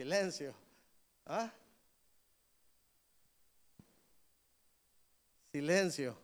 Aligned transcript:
Silencio. 0.00 0.54
¿Ah? 1.26 1.52
Silencio. 5.52 6.16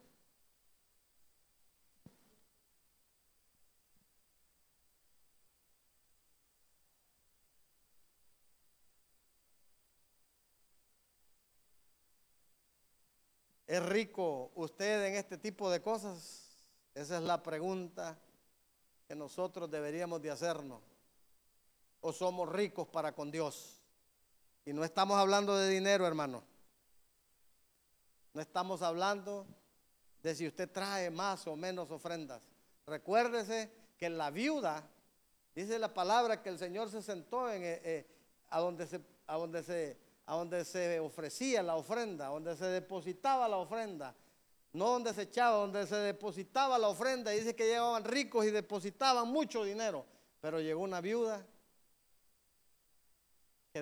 ¿Es 13.67 13.85
rico 13.85 14.53
usted 14.55 15.05
en 15.05 15.17
este 15.17 15.37
tipo 15.37 15.71
de 15.71 15.83
cosas? 15.83 16.67
Esa 16.95 17.19
es 17.19 17.23
la 17.23 17.43
pregunta 17.43 18.19
que 19.07 19.15
nosotros 19.15 19.71
deberíamos 19.71 20.23
de 20.23 20.31
hacernos. 20.31 20.96
¿O 22.09 22.13
somos 22.13 22.49
ricos 22.49 22.87
para 22.87 23.11
con 23.11 23.33
Dios? 23.33 23.83
Y 24.65 24.73
no 24.73 24.85
estamos 24.85 25.17
hablando 25.17 25.57
de 25.57 25.69
dinero, 25.69 26.07
hermano. 26.07 26.45
No 28.33 28.41
estamos 28.41 28.81
hablando 28.81 29.45
de 30.23 30.33
si 30.37 30.47
usted 30.47 30.71
trae 30.71 31.11
más 31.11 31.49
o 31.49 31.57
menos 31.57 31.91
ofrendas. 31.91 32.41
Recuérdese 32.87 33.73
que 33.99 34.09
la 34.09 34.31
viuda, 34.31 34.89
dice 35.53 35.81
la 35.81 35.93
palabra 35.93 36.45
que 36.45 36.49
el 36.49 36.61
Señor 36.61 36.93
se 36.93 37.03
sentó 37.03 37.51
en, 37.51 37.65
eh, 37.65 37.81
eh, 37.83 38.07
a, 38.51 38.61
donde 38.61 38.87
se, 38.87 39.01
a, 39.27 39.37
donde 39.37 39.65
se, 39.65 39.99
a 40.27 40.37
donde 40.37 40.65
se 40.65 41.01
ofrecía 41.01 41.61
la 41.61 41.75
ofrenda, 41.75 42.29
donde 42.29 42.55
se 42.55 42.67
depositaba 42.67 43.49
la 43.49 43.57
ofrenda. 43.57 44.15
No 44.73 44.91
donde 44.91 45.13
se 45.13 45.23
echaba, 45.23 45.57
donde 45.57 45.85
se 45.89 45.97
depositaba 45.97 46.79
la 46.79 46.87
ofrenda. 46.87 47.33
Dice 47.33 47.57
que 47.57 47.67
llegaban 47.67 48.05
ricos 48.05 48.47
y 48.47 48.53
depositaban 48.53 49.27
mucho 49.27 49.65
dinero. 49.65 50.07
Pero 50.41 50.61
llegó 50.61 50.83
una 50.83 51.01
viuda 51.01 51.45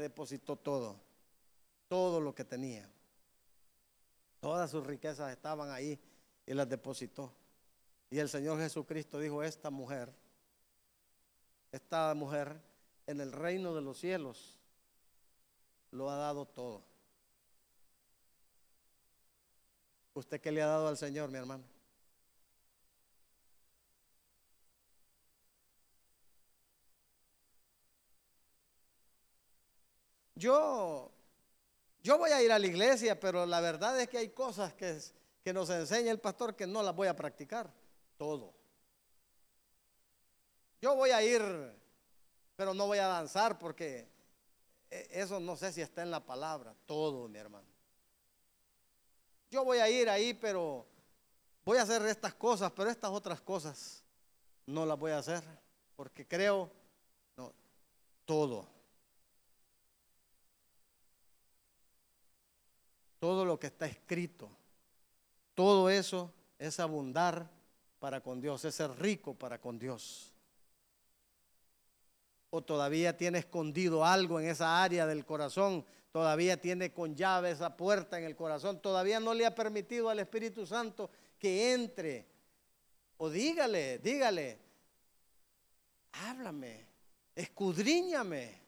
depositó 0.00 0.56
todo, 0.56 1.00
todo 1.88 2.20
lo 2.20 2.34
que 2.34 2.44
tenía. 2.44 2.88
Todas 4.40 4.70
sus 4.70 4.86
riquezas 4.86 5.32
estaban 5.32 5.70
ahí 5.70 5.98
y 6.46 6.54
las 6.54 6.68
depositó. 6.68 7.32
Y 8.10 8.18
el 8.18 8.28
Señor 8.28 8.58
Jesucristo 8.58 9.18
dijo, 9.18 9.42
esta 9.42 9.70
mujer, 9.70 10.12
esta 11.72 12.14
mujer 12.14 12.60
en 13.06 13.20
el 13.20 13.32
reino 13.32 13.74
de 13.74 13.82
los 13.82 13.98
cielos 13.98 14.58
lo 15.90 16.10
ha 16.10 16.16
dado 16.16 16.46
todo. 16.46 16.84
¿Usted 20.14 20.40
qué 20.40 20.52
le 20.52 20.62
ha 20.62 20.66
dado 20.66 20.88
al 20.88 20.96
Señor, 20.96 21.30
mi 21.30 21.38
hermano? 21.38 21.73
Yo, 30.34 31.10
yo 32.02 32.18
voy 32.18 32.30
a 32.30 32.42
ir 32.42 32.50
a 32.50 32.58
la 32.58 32.66
iglesia, 32.66 33.18
pero 33.18 33.46
la 33.46 33.60
verdad 33.60 33.98
es 34.00 34.08
que 34.08 34.18
hay 34.18 34.30
cosas 34.30 34.74
que, 34.74 35.00
nos 35.52 35.70
enseña 35.70 36.10
el 36.10 36.20
pastor 36.20 36.56
que 36.56 36.66
no 36.66 36.82
las 36.82 36.94
voy 36.94 37.08
a 37.08 37.16
practicar. 37.16 37.72
Todo. 38.16 38.54
Yo 40.80 40.94
voy 40.94 41.10
a 41.10 41.22
ir, 41.22 41.42
pero 42.56 42.74
no 42.74 42.86
voy 42.86 42.98
a 42.98 43.06
danzar 43.06 43.58
porque 43.58 44.08
e, 44.90 45.08
eso 45.10 45.40
no 45.40 45.56
sé 45.56 45.72
si 45.72 45.80
está 45.80 46.02
en 46.02 46.10
la 46.10 46.24
palabra. 46.24 46.74
Todo, 46.86 47.28
mi 47.28 47.38
hermano. 47.38 47.66
Yo 49.50 49.64
voy 49.64 49.78
a 49.78 49.88
ir 49.88 50.08
ahí, 50.08 50.34
pero 50.34 50.86
voy 51.64 51.78
a 51.78 51.82
hacer 51.82 52.04
estas 52.06 52.34
cosas, 52.34 52.72
pero 52.72 52.90
estas 52.90 53.10
otras 53.10 53.40
cosas 53.40 54.02
no 54.66 54.84
las 54.84 54.98
voy 54.98 55.12
a 55.12 55.18
hacer 55.18 55.42
porque 55.96 56.26
creo, 56.26 56.70
no, 57.36 57.52
todo. 58.24 58.66
Todo 63.24 63.46
lo 63.46 63.58
que 63.58 63.68
está 63.68 63.86
escrito, 63.86 64.50
todo 65.54 65.88
eso 65.88 66.30
es 66.58 66.78
abundar 66.78 67.50
para 67.98 68.20
con 68.20 68.38
Dios, 68.38 68.62
es 68.66 68.74
ser 68.74 68.90
rico 69.00 69.32
para 69.32 69.58
con 69.58 69.78
Dios. 69.78 70.30
O 72.50 72.60
todavía 72.60 73.16
tiene 73.16 73.38
escondido 73.38 74.04
algo 74.04 74.38
en 74.40 74.48
esa 74.48 74.82
área 74.82 75.06
del 75.06 75.24
corazón, 75.24 75.86
todavía 76.12 76.60
tiene 76.60 76.92
con 76.92 77.16
llave 77.16 77.52
esa 77.52 77.78
puerta 77.78 78.18
en 78.18 78.24
el 78.24 78.36
corazón, 78.36 78.82
todavía 78.82 79.20
no 79.20 79.32
le 79.32 79.46
ha 79.46 79.54
permitido 79.54 80.10
al 80.10 80.18
Espíritu 80.18 80.66
Santo 80.66 81.08
que 81.38 81.72
entre. 81.72 82.26
O 83.16 83.30
dígale, 83.30 84.00
dígale, 84.00 84.58
háblame, 86.12 86.86
escudriñame. 87.34 88.62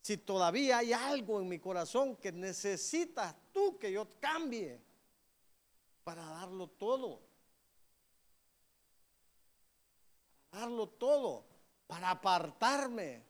Si 0.00 0.18
todavía 0.18 0.78
hay 0.78 0.92
algo 0.92 1.40
en 1.40 1.48
mi 1.48 1.58
corazón 1.58 2.14
que 2.14 2.30
necesitas 2.30 3.34
que 3.78 3.92
yo 3.92 4.06
cambie 4.20 4.80
para 6.04 6.24
darlo 6.24 6.68
todo. 6.68 7.20
Para 10.50 10.62
darlo 10.62 10.88
todo. 10.88 11.44
Para 11.86 12.10
apartarme. 12.10 13.26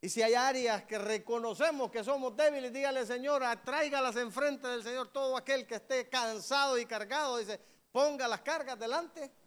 Y 0.00 0.08
si 0.10 0.22
hay 0.22 0.34
áreas 0.34 0.84
que 0.84 0.98
reconocemos 0.98 1.90
que 1.90 2.04
somos 2.04 2.36
débiles, 2.36 2.72
dígale, 2.72 3.06
Señor, 3.06 3.42
tráigalas 3.64 4.16
enfrente 4.16 4.68
del 4.68 4.82
Señor. 4.82 5.08
Todo 5.08 5.36
aquel 5.36 5.66
que 5.66 5.76
esté 5.76 6.08
cansado 6.08 6.76
y 6.78 6.84
cargado, 6.84 7.38
dice, 7.38 7.58
ponga 7.90 8.28
las 8.28 8.42
cargas 8.42 8.78
delante 8.78 9.43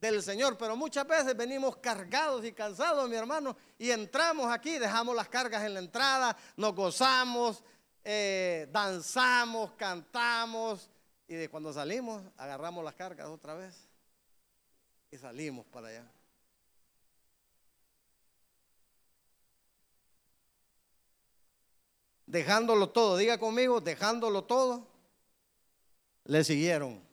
del 0.00 0.22
Señor. 0.22 0.56
Pero 0.58 0.76
muchas 0.76 1.06
veces 1.06 1.36
venimos 1.36 1.76
cargados 1.76 2.44
y 2.44 2.52
cansados, 2.52 3.08
mi 3.08 3.16
hermano, 3.16 3.56
y 3.78 3.90
entramos 3.90 4.52
aquí, 4.52 4.78
dejamos 4.78 5.14
las 5.14 5.28
cargas 5.28 5.64
en 5.64 5.74
la 5.74 5.80
entrada, 5.80 6.36
nos 6.56 6.74
gozamos, 6.74 7.62
eh, 8.02 8.68
danzamos, 8.70 9.72
cantamos, 9.72 10.90
y 11.26 11.34
de 11.34 11.48
cuando 11.48 11.72
salimos, 11.72 12.22
agarramos 12.36 12.84
las 12.84 12.94
cargas 12.94 13.28
otra 13.28 13.54
vez 13.54 13.88
y 15.10 15.16
salimos 15.16 15.64
para 15.66 15.88
allá. 15.88 16.10
Dejándolo 22.26 22.90
todo, 22.90 23.16
diga 23.16 23.38
conmigo, 23.38 23.80
dejándolo 23.80 24.44
todo, 24.44 24.86
le 26.24 26.42
siguieron. 26.42 27.03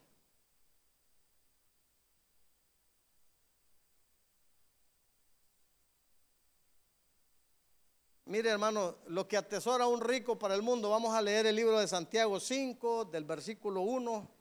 Mire 8.31 8.49
hermano, 8.49 8.95
lo 9.07 9.27
que 9.27 9.35
atesora 9.35 9.87
un 9.87 9.99
rico 9.99 10.39
para 10.39 10.55
el 10.55 10.61
mundo, 10.61 10.89
vamos 10.89 11.13
a 11.13 11.21
leer 11.21 11.47
el 11.47 11.55
libro 11.57 11.77
de 11.77 11.85
Santiago 11.85 12.39
5, 12.39 13.03
del 13.03 13.25
versículo 13.25 13.81
1, 13.81 14.31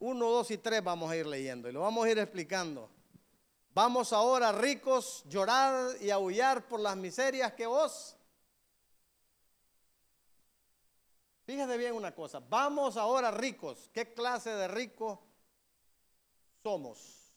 1, 0.00 0.26
2 0.28 0.50
y 0.50 0.58
3 0.58 0.82
vamos 0.82 1.08
a 1.08 1.16
ir 1.16 1.28
leyendo 1.28 1.68
y 1.68 1.72
lo 1.72 1.82
vamos 1.82 2.04
a 2.04 2.10
ir 2.10 2.18
explicando. 2.18 2.90
Vamos 3.72 4.12
ahora 4.12 4.50
ricos, 4.50 5.22
llorar 5.28 5.94
y 6.00 6.10
aullar 6.10 6.66
por 6.66 6.80
las 6.80 6.96
miserias 6.96 7.52
que 7.52 7.64
vos. 7.64 8.16
Fíjese 11.44 11.76
bien 11.76 11.94
una 11.94 12.12
cosa, 12.12 12.40
vamos 12.40 12.96
ahora 12.96 13.30
ricos, 13.30 13.88
¿qué 13.92 14.12
clase 14.12 14.50
de 14.50 14.66
rico 14.66 15.22
somos? 16.60 17.32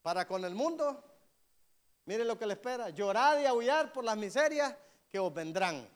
¿Para 0.00 0.28
con 0.28 0.44
el 0.44 0.54
mundo? 0.54 1.02
Miren 2.06 2.26
lo 2.26 2.38
que 2.38 2.46
le 2.46 2.54
espera. 2.54 2.90
Llorad 2.90 3.40
y 3.40 3.46
aullar 3.46 3.92
por 3.92 4.04
las 4.04 4.16
miserias 4.16 4.74
que 5.08 5.18
os 5.18 5.32
vendrán. 5.34 5.88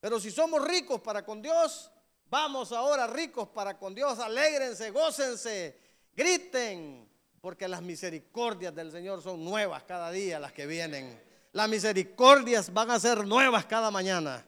Pero 0.00 0.18
si 0.18 0.30
somos 0.30 0.66
ricos 0.66 1.00
para 1.00 1.24
con 1.24 1.40
Dios, 1.40 1.90
vamos 2.28 2.72
ahora 2.72 3.06
ricos 3.06 3.48
para 3.48 3.78
con 3.78 3.94
Dios. 3.94 4.18
Alégrense, 4.18 4.90
gócense, 4.90 5.78
griten, 6.12 7.08
porque 7.40 7.68
las 7.68 7.82
misericordias 7.82 8.74
del 8.74 8.90
Señor 8.90 9.22
son 9.22 9.44
nuevas 9.44 9.84
cada 9.84 10.10
día 10.10 10.40
las 10.40 10.52
que 10.52 10.66
vienen. 10.66 11.22
Las 11.52 11.68
misericordias 11.68 12.72
van 12.72 12.90
a 12.90 13.00
ser 13.00 13.26
nuevas 13.26 13.66
cada 13.66 13.90
mañana. 13.90 14.44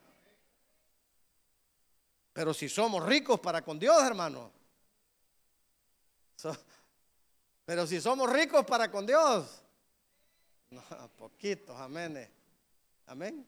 Pero 2.32 2.52
si 2.52 2.68
somos 2.68 3.04
ricos 3.04 3.38
para 3.38 3.62
con 3.62 3.78
Dios, 3.78 4.02
hermano. 4.02 4.61
Pero 7.64 7.86
si 7.86 8.00
somos 8.00 8.30
ricos 8.30 8.64
para 8.64 8.90
con 8.90 9.06
Dios, 9.06 9.62
no, 10.70 10.82
poquitos, 11.18 11.78
amén. 11.78 12.28
Amén. 13.06 13.46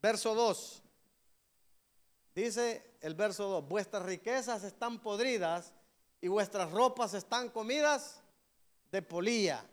Verso 0.00 0.34
2. 0.34 0.82
Dice 2.34 2.96
el 3.00 3.14
verso 3.14 3.46
2, 3.48 3.68
vuestras 3.68 4.02
riquezas 4.02 4.64
están 4.64 4.98
podridas 4.98 5.72
y 6.20 6.28
vuestras 6.28 6.70
ropas 6.72 7.14
están 7.14 7.48
comidas 7.50 8.22
de 8.90 9.02
polilla. 9.02 9.64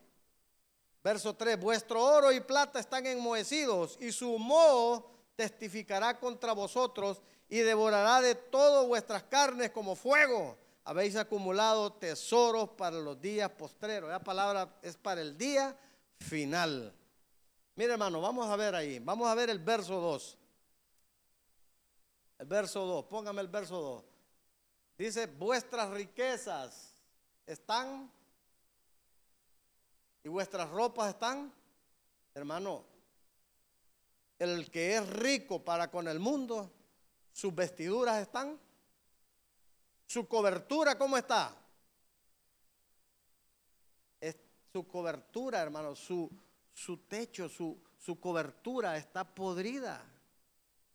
Verso 1.04 1.36
3, 1.36 1.60
vuestro 1.60 2.04
oro 2.04 2.32
y 2.32 2.42
plata 2.42 2.80
están 2.80 3.08
enmohecidos 3.08 3.98
y 4.00 4.12
su 4.12 4.38
moho 4.38 5.10
testificará 5.36 6.20
contra 6.20 6.54
vosotros 6.54 7.22
y 7.50 7.60
devorará 7.60 8.22
de 8.22 8.36
todo 8.36 8.86
vuestras 8.88 9.24
carnes 9.24 9.72
como 9.72 9.96
fuego 9.96 10.61
habéis 10.84 11.16
acumulado 11.16 11.94
tesoros 11.94 12.70
para 12.70 12.98
los 12.98 13.20
días 13.20 13.50
postreros. 13.52 14.10
La 14.10 14.24
palabra 14.24 14.80
es 14.82 14.98
para 14.98 15.22
el 15.22 15.38
día 15.38 15.78
final. 16.20 16.94
Mire 17.76 17.94
hermano, 17.94 18.22
vamos 18.22 18.50
a 18.50 18.56
ver 18.56 18.76
ahí, 18.76 19.00
vamos 19.00 19.28
a 19.28 19.36
ver 19.36 19.50
el 19.50 19.60
verso 19.60 20.00
2. 20.00 20.38
El 22.40 22.46
verso 22.48 22.86
2, 22.86 23.06
póngame 23.06 23.42
el 23.42 23.48
verso 23.48 23.80
2. 23.80 24.04
Dice, 24.98 25.28
vuestras 25.28 25.90
riquezas 25.92 26.94
están 27.46 28.12
y 30.24 30.30
vuestras 30.30 30.70
ropas 30.70 31.10
están. 31.10 31.54
Hermano, 32.34 32.86
el 34.40 34.72
que 34.72 34.96
es 34.96 35.08
rico 35.10 35.64
para 35.64 35.92
con 35.92 36.08
el 36.08 36.20
mundo, 36.20 36.72
sus 37.32 37.54
vestiduras 37.54 38.22
están. 38.22 38.60
Su 40.12 40.28
cobertura, 40.28 40.98
¿cómo 40.98 41.16
está? 41.16 41.56
Es 44.20 44.36
su 44.74 44.86
cobertura, 44.86 45.62
hermano, 45.62 45.96
su, 45.96 46.30
su 46.74 46.98
techo, 46.98 47.48
su, 47.48 47.82
su 47.98 48.20
cobertura 48.20 48.98
está 48.98 49.24
podrida. 49.24 50.04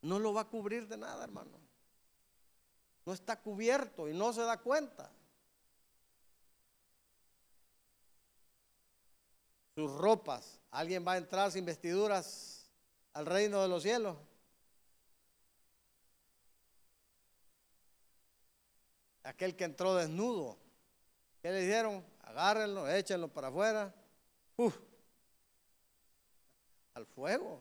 No 0.03 0.19
lo 0.19 0.35
va 0.35 0.43
a 0.43 0.49
cubrir 0.51 0.87
de 0.87 0.99
nada, 0.99 1.25
hermano. 1.25 1.59
No 3.07 3.15
está 3.15 3.41
cubierto 3.41 4.07
y 4.07 4.13
no 4.13 4.35
se 4.35 4.43
da 4.43 4.59
cuenta. 4.59 5.11
Sus 9.75 9.91
ropas. 9.93 10.61
¿Alguien 10.71 11.07
va 11.09 11.13
a 11.13 11.17
entrar 11.17 11.51
sin 11.51 11.65
vestiduras 11.65 12.71
al 13.15 13.25
reino 13.25 13.63
de 13.63 13.69
los 13.69 13.83
cielos? 13.83 14.19
Aquel 19.27 19.57
que 19.57 19.65
entró 19.65 19.97
desnudo. 19.97 20.57
¿Qué 21.43 21.51
le 21.51 21.63
dijeron? 21.63 22.05
Agárrenlo, 22.23 22.89
échenlo 22.89 23.27
para 23.27 23.49
afuera. 23.49 23.93
Uf, 24.57 24.79
al 26.95 27.07
fuego. 27.07 27.61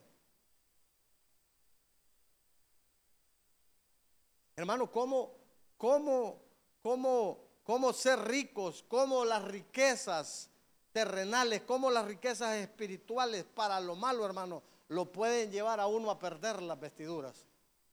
Hermano, 4.56 4.92
¿cómo, 4.92 5.32
cómo, 5.76 6.40
cómo, 6.84 7.40
cómo 7.64 7.94
ser 7.94 8.20
ricos? 8.20 8.86
¿Cómo 8.88 9.26
las 9.26 9.44
riquezas 9.44 10.52
terrenales, 10.94 11.64
cómo 11.64 11.90
las 11.90 12.06
riquezas 12.06 12.56
espirituales 12.58 13.44
para 13.44 13.80
lo 13.80 13.96
malo, 13.96 14.24
hermano, 14.24 14.62
lo 14.90 15.12
pueden 15.12 15.52
llevar 15.52 15.80
a 15.80 15.88
uno 15.88 16.12
a 16.12 16.20
perder 16.20 16.62
las 16.62 16.80
vestiduras? 16.80 17.48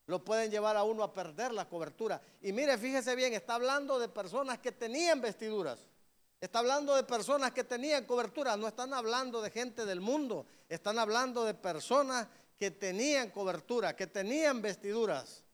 Lo 0.07 0.25
pueden 0.25 0.51
llevar 0.51 0.77
a 0.77 0.83
uno 0.83 1.03
a 1.03 1.13
perder 1.13 1.53
la 1.53 1.69
cobertura. 1.69 2.21
Y 2.41 2.53
mire, 2.53 2.77
fíjese 2.77 3.15
bien, 3.15 3.33
está 3.35 3.55
hablando 3.55 3.99
de 3.99 4.09
personas 4.09 4.59
que 4.59 4.73
tenían 4.73 5.21
vestiduras. 5.21 5.87
Está 6.41 6.59
hablando 6.59 6.97
de 6.97 7.05
personas 7.05 7.53
que 7.53 7.63
tenían 7.63 8.05
cobertura. 8.05 8.57
No 8.57 8.67
están 8.67 8.93
hablando 8.95 9.41
de 9.41 9.51
gente 9.51 9.87
del 9.87 10.01
mundo. 10.01 10.45
Están 10.69 10.99
hablando 10.99 11.45
de 11.45 11.55
personas 11.55 12.27
que 12.59 12.73
tenían 12.73 13.31
cobertura, 13.31 13.95
que 13.95 14.09
tenían 14.09 14.61
vestiduras. 14.61 15.45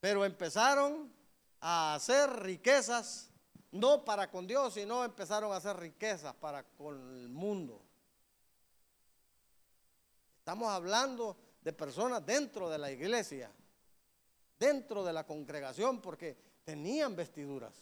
Pero 0.00 0.24
empezaron 0.24 1.12
a 1.60 1.94
hacer 1.94 2.30
riquezas, 2.40 3.30
no 3.70 4.04
para 4.04 4.30
con 4.30 4.46
Dios, 4.46 4.74
sino 4.74 5.04
empezaron 5.04 5.52
a 5.52 5.56
hacer 5.56 5.76
riquezas 5.76 6.34
para 6.34 6.64
con 6.64 6.94
el 7.16 7.28
mundo. 7.28 7.80
Estamos 10.38 10.68
hablando 10.68 11.36
de 11.62 11.72
personas 11.72 12.26
dentro 12.26 12.68
de 12.68 12.76
la 12.76 12.90
iglesia, 12.90 13.50
dentro 14.64 15.04
de 15.04 15.12
la 15.12 15.26
congregación, 15.26 16.00
porque 16.00 16.36
tenían 16.64 17.14
vestiduras. 17.14 17.74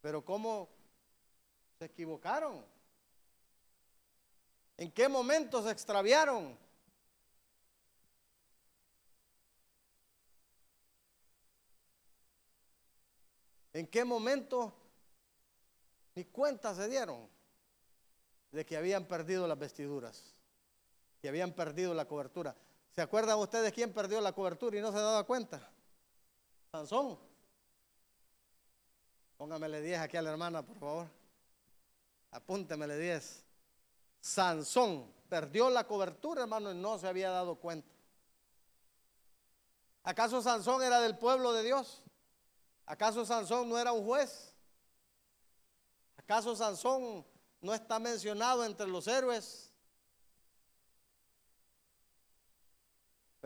Pero 0.00 0.24
¿cómo 0.24 0.68
se 1.78 1.84
equivocaron? 1.86 2.64
¿En 4.78 4.90
qué 4.92 5.08
momento 5.08 5.62
se 5.62 5.70
extraviaron? 5.70 6.56
¿En 13.74 13.86
qué 13.86 14.04
momento 14.04 14.74
ni 16.14 16.24
cuenta 16.24 16.74
se 16.74 16.88
dieron 16.88 17.28
de 18.50 18.64
que 18.64 18.76
habían 18.76 19.06
perdido 19.06 19.46
las 19.46 19.58
vestiduras, 19.58 20.34
que 21.20 21.28
habían 21.28 21.52
perdido 21.52 21.92
la 21.92 22.06
cobertura? 22.06 22.56
¿Se 22.98 23.02
acuerdan 23.02 23.38
ustedes 23.38 23.72
quién 23.72 23.92
perdió 23.92 24.20
la 24.20 24.32
cobertura 24.32 24.76
y 24.76 24.80
no 24.80 24.90
se 24.90 24.98
daba 24.98 25.22
cuenta? 25.22 25.70
Sansón. 26.72 27.16
Póngamele 29.36 29.80
10 29.80 30.00
aquí 30.00 30.16
a 30.16 30.22
la 30.22 30.32
hermana, 30.32 30.66
por 30.66 30.76
favor. 30.80 31.06
Apúntemele 32.32 32.98
10. 32.98 33.44
Sansón 34.20 35.14
perdió 35.28 35.70
la 35.70 35.84
cobertura, 35.84 36.42
hermano, 36.42 36.72
y 36.72 36.74
no 36.74 36.98
se 36.98 37.06
había 37.06 37.30
dado 37.30 37.54
cuenta. 37.54 37.88
¿Acaso 40.02 40.42
Sansón 40.42 40.82
era 40.82 41.00
del 41.00 41.16
pueblo 41.16 41.52
de 41.52 41.62
Dios? 41.62 42.02
¿Acaso 42.84 43.24
Sansón 43.24 43.68
no 43.68 43.78
era 43.78 43.92
un 43.92 44.04
juez? 44.04 44.52
¿Acaso 46.16 46.56
Sansón 46.56 47.24
no 47.60 47.74
está 47.74 48.00
mencionado 48.00 48.64
entre 48.64 48.88
los 48.88 49.06
héroes? 49.06 49.67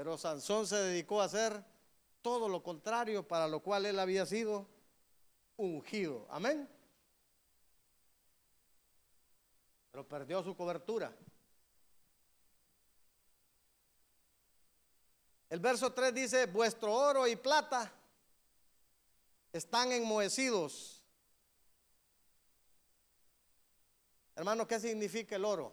Pero 0.02 0.19
Sansón 0.19 0.66
se 0.66 0.75
dedicó 0.78 1.22
a 1.22 1.26
hacer 1.26 1.64
todo 2.22 2.49
lo 2.49 2.60
contrario 2.60 3.22
para 3.22 3.46
lo 3.46 3.60
cual 3.60 3.87
él 3.87 4.00
había 4.00 4.26
sido 4.26 4.66
ungido. 5.56 6.26
Amén. 6.28 6.69
Pero 9.93 10.08
perdió 10.08 10.43
su 10.43 10.56
cobertura. 10.56 11.16
El 15.49 15.60
verso 15.60 15.93
3 15.93 16.12
dice, 16.12 16.46
vuestro 16.46 16.93
oro 16.93 17.28
y 17.28 17.37
plata 17.37 17.93
están 19.52 19.93
enmohecidos. 19.93 21.00
Hermano, 24.34 24.66
¿qué 24.66 24.81
significa 24.81 25.37
el 25.37 25.44
oro? 25.44 25.72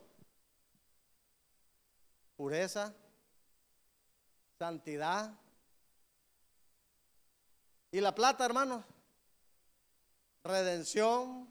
Pureza, 2.38 2.94
santidad. 4.60 5.34
¿Y 7.92 8.02
la 8.02 8.14
plata, 8.14 8.46
hermano? 8.46 8.84
Redención, 10.44 11.50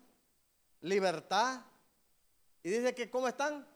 libertad. 0.83 1.63
Y 2.63 2.69
dice 2.69 2.95
que 2.95 3.11
¿cómo 3.11 3.27
están? 3.27 3.67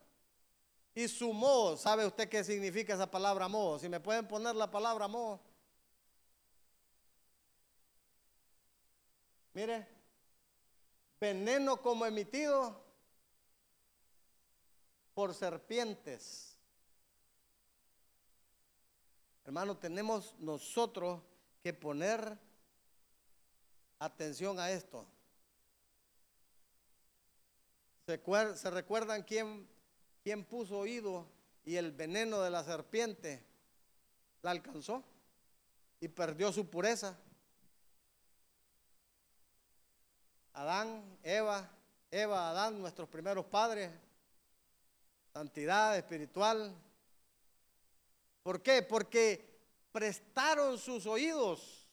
Y 0.94 1.08
su 1.08 1.32
moho, 1.32 1.78
¿sabe 1.78 2.04
usted 2.04 2.28
qué 2.28 2.44
significa 2.44 2.92
esa 2.92 3.10
palabra 3.10 3.48
moho? 3.48 3.78
Si 3.78 3.88
me 3.88 4.00
pueden 4.00 4.28
poner 4.28 4.54
la 4.54 4.70
palabra 4.70 5.08
moho. 5.08 5.40
Mire, 9.54 9.88
veneno 11.18 11.80
como 11.80 12.04
emitido 12.04 12.84
por 15.14 15.32
serpientes. 15.32 16.51
Hermano, 19.44 19.76
tenemos 19.76 20.34
nosotros 20.38 21.20
que 21.62 21.72
poner 21.72 22.38
atención 23.98 24.58
a 24.58 24.70
esto. 24.70 25.06
¿Se, 28.06 28.70
recuerdan 28.70 29.22
quién, 29.22 29.68
quién 30.22 30.44
puso 30.44 30.78
oído 30.78 31.26
y 31.64 31.76
el 31.76 31.92
veneno 31.92 32.40
de 32.40 32.50
la 32.50 32.64
serpiente 32.64 33.44
la 34.42 34.50
alcanzó 34.50 35.04
y 36.00 36.08
perdió 36.08 36.52
su 36.52 36.68
pureza? 36.68 37.16
Adán, 40.52 41.18
Eva, 41.22 41.70
Eva, 42.10 42.50
Adán, 42.50 42.80
nuestros 42.80 43.08
primeros 43.08 43.46
padres, 43.46 43.90
santidad 45.32 45.96
espiritual. 45.96 46.74
¿Por 48.42 48.62
qué? 48.62 48.82
Porque 48.82 49.60
prestaron 49.92 50.78
sus 50.78 51.06
oídos, 51.06 51.88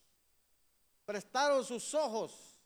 prestaron 1.05 1.63
sus 1.63 1.93
ojos 1.93 2.59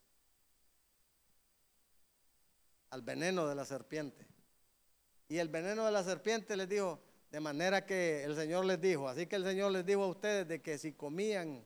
al 2.90 3.02
veneno 3.02 3.48
de 3.48 3.56
la 3.56 3.66
serpiente. 3.66 4.28
Y 5.28 5.38
el 5.40 5.50
veneno 5.50 5.86
de 5.86 5.92
la 5.92 6.04
serpiente 6.04 6.56
les 6.56 6.70
dijo, 6.70 7.00
de 7.32 7.40
manera 7.40 7.86
que 7.86 8.24
el 8.24 8.36
Señor 8.36 8.66
les 8.66 8.80
dijo, 8.80 9.10
así 9.10 9.26
que 9.26 9.36
el 9.36 9.44
Señor 9.44 9.72
les 9.72 9.86
dijo 9.86 10.04
a 10.04 10.08
ustedes 10.08 10.48
de 10.48 10.62
que 10.62 10.78
si 10.78 10.94
comían 10.94 11.66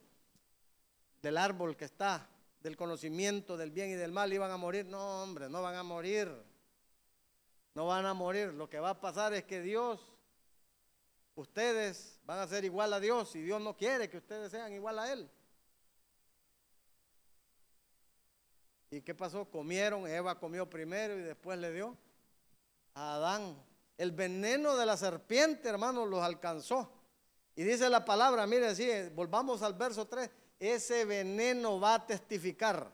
del 1.22 1.38
árbol 1.38 1.76
que 1.76 1.86
está 1.86 2.30
del 2.62 2.76
conocimiento 2.76 3.56
del 3.58 3.72
bien 3.72 3.92
y 3.92 3.94
del 3.94 4.12
mal 4.12 4.32
iban 4.34 4.52
a 4.52 4.58
morir. 4.58 4.86
No, 4.86 5.24
hombre, 5.24 5.50
no 5.50 5.62
van 5.62 5.76
a 5.76 5.84
morir. 5.84 6.30
No 7.74 7.86
van 7.88 8.06
a 8.06 8.14
morir. 8.14 8.54
Lo 8.54 8.70
que 8.70 8.80
va 8.80 8.92
a 8.92 9.02
pasar 9.02 9.34
es 9.34 9.44
que 9.44 9.62
Dios, 9.62 10.00
ustedes 11.38 12.20
van 12.26 12.40
a 12.40 12.48
ser 12.48 12.66
igual 12.66 12.92
a 12.94 13.00
Dios 13.00 13.36
y 13.36 13.42
Dios 13.42 13.62
no 13.62 13.78
quiere 13.78 14.10
que 14.10 14.18
ustedes 14.18 14.52
sean 14.52 14.74
igual 14.74 14.98
a 14.98 15.14
Él. 15.14 15.30
¿Y 18.90 19.02
qué 19.02 19.14
pasó? 19.14 19.46
Comieron, 19.46 20.08
Eva 20.08 20.40
comió 20.40 20.68
primero 20.68 21.18
y 21.18 21.22
después 21.22 21.60
le 21.60 21.72
dio 21.72 21.96
a 22.96 23.16
Adán. 23.16 23.64
El 23.98 24.12
veneno 24.12 24.76
de 24.76 24.86
la 24.86 24.98
serpiente, 24.98 25.70
hermano, 25.70 26.06
los 26.06 26.24
alcanzó. 26.24 26.92
Y 27.56 27.64
dice 27.64 27.90
la 27.90 28.04
palabra, 28.04 28.48
mire, 28.48 28.74
sí, 28.76 28.90
volvamos 29.14 29.62
al 29.62 29.74
verso 29.74 30.08
3, 30.08 30.30
ese 30.60 31.06
veneno 31.06 31.80
va 31.80 31.96
a 31.96 32.06
testificar, 32.06 32.92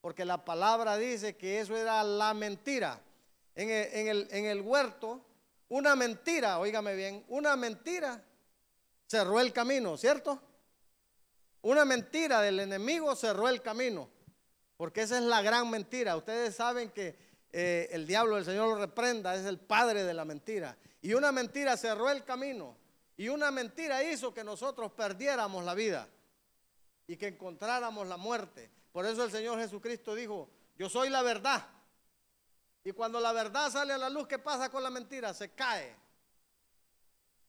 porque 0.00 0.24
la 0.24 0.44
palabra 0.44 0.96
dice 0.96 1.36
que 1.36 1.60
eso 1.60 1.76
era 1.76 2.02
la 2.02 2.34
mentira. 2.34 3.00
En 3.54 4.46
el 4.46 4.60
huerto, 4.60 5.24
una 5.68 5.94
mentira, 5.96 6.58
óigame 6.58 6.94
bien, 6.94 7.24
una 7.28 7.56
mentira 7.56 8.22
cerró 9.06 9.40
el 9.40 9.52
camino, 9.52 9.96
¿cierto? 9.96 10.40
Una 11.62 11.84
mentira 11.84 12.40
del 12.40 12.60
enemigo 12.60 13.14
cerró 13.16 13.48
el 13.48 13.62
camino, 13.62 14.08
porque 14.76 15.02
esa 15.02 15.18
es 15.18 15.24
la 15.24 15.42
gran 15.42 15.68
mentira. 15.70 16.16
Ustedes 16.16 16.54
saben 16.54 16.90
que 16.90 17.16
eh, 17.52 17.88
el 17.92 18.06
diablo, 18.06 18.38
el 18.38 18.44
Señor 18.44 18.68
lo 18.68 18.76
reprenda, 18.76 19.34
es 19.34 19.44
el 19.44 19.58
padre 19.58 20.04
de 20.04 20.14
la 20.14 20.24
mentira. 20.24 20.76
Y 21.02 21.14
una 21.14 21.32
mentira 21.32 21.76
cerró 21.76 22.10
el 22.10 22.24
camino. 22.24 22.76
Y 23.16 23.28
una 23.28 23.50
mentira 23.50 24.02
hizo 24.04 24.32
que 24.32 24.44
nosotros 24.44 24.92
perdiéramos 24.92 25.64
la 25.64 25.74
vida 25.74 26.08
y 27.06 27.16
que 27.16 27.28
encontráramos 27.28 28.06
la 28.06 28.16
muerte. 28.16 28.70
Por 28.92 29.06
eso 29.06 29.24
el 29.24 29.32
Señor 29.32 29.58
Jesucristo 29.58 30.14
dijo, 30.14 30.48
yo 30.76 30.88
soy 30.88 31.08
la 31.08 31.22
verdad. 31.22 31.66
Y 32.88 32.92
cuando 32.92 33.20
la 33.20 33.34
verdad 33.34 33.70
sale 33.70 33.92
a 33.92 33.98
la 33.98 34.08
luz, 34.08 34.26
¿qué 34.26 34.38
pasa 34.38 34.70
con 34.70 34.82
la 34.82 34.88
mentira? 34.88 35.34
Se 35.34 35.50
cae. 35.50 35.94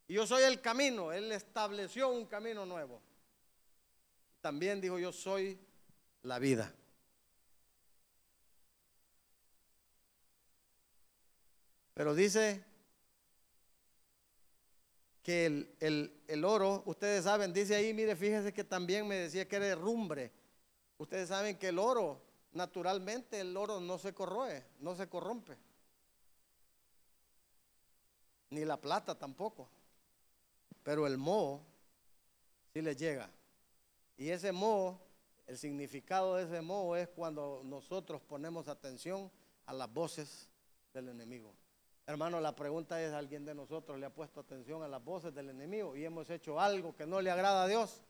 Y 0.06 0.16
yo 0.16 0.28
soy 0.28 0.44
el 0.44 0.60
camino. 0.60 1.14
Él 1.14 1.32
estableció 1.32 2.10
un 2.10 2.26
camino 2.26 2.66
nuevo. 2.66 3.02
También 4.42 4.82
dijo, 4.82 5.00
yo 5.00 5.14
soy 5.14 5.58
la 6.24 6.40
vida. 6.40 6.76
Pero 11.94 12.14
dice 12.14 12.62
que 15.24 15.46
el, 15.80 16.44
oro, 16.44 16.84
ustedes 16.86 17.24
saben, 17.24 17.54
dice 17.54 17.76
ahí, 17.76 17.94
mire, 17.94 18.18
fíjense 18.18 18.52
que 18.52 18.66
también 18.66 19.08
me 19.08 19.16
decía 19.16 19.48
que 19.48 19.56
era 19.56 19.74
rumbre. 19.76 20.34
Ustedes 20.98 21.30
saben 21.30 21.58
que 21.58 21.70
el 21.70 21.80
oro, 21.80 22.29
naturalmente 22.52 23.40
el 23.40 23.56
oro 23.56 23.80
no 23.80 23.98
se 23.98 24.14
corroe, 24.14 24.66
no 24.80 24.96
se 24.96 25.08
corrompe. 25.08 25.58
Ni 28.50 28.66
la 28.66 28.78
plata 28.78 29.18
tampoco. 29.18 29.70
Pero 30.84 31.06
el 31.06 31.18
moho 31.18 31.62
sí 32.74 32.82
le 32.82 32.96
llega. 32.96 33.30
Y 34.18 34.30
ese 34.30 34.52
moho, 34.52 35.00
el 35.48 35.58
significado 35.58 36.36
de 36.36 36.44
ese 36.44 36.62
moho 36.62 36.96
es 36.96 37.08
cuando 37.10 37.62
nosotros 37.64 38.22
ponemos 38.22 38.68
atención 38.68 39.32
a 39.66 39.74
las 39.74 39.92
voces 39.92 40.50
del 40.94 41.10
enemigo. 41.10 41.54
Hermano, 42.08 42.42
la 42.42 42.56
pregunta 42.56 43.02
es, 43.04 43.14
¿alguien 43.14 43.46
de 43.46 43.54
nosotros 43.54 44.00
le 44.00 44.08
ha 44.08 44.10
puesto 44.10 44.40
atención 44.40 44.82
a 44.82 44.88
las 44.88 45.04
voces 45.04 45.34
del 45.34 45.52
enemigo 45.52 45.96
y 45.96 46.04
hemos 46.04 46.30
hecho 46.32 46.60
algo 46.60 46.96
que 46.96 47.06
no 47.06 47.22
le 47.22 47.30
agrada 47.30 47.64
a 47.64 47.68
Dios? 47.68 48.02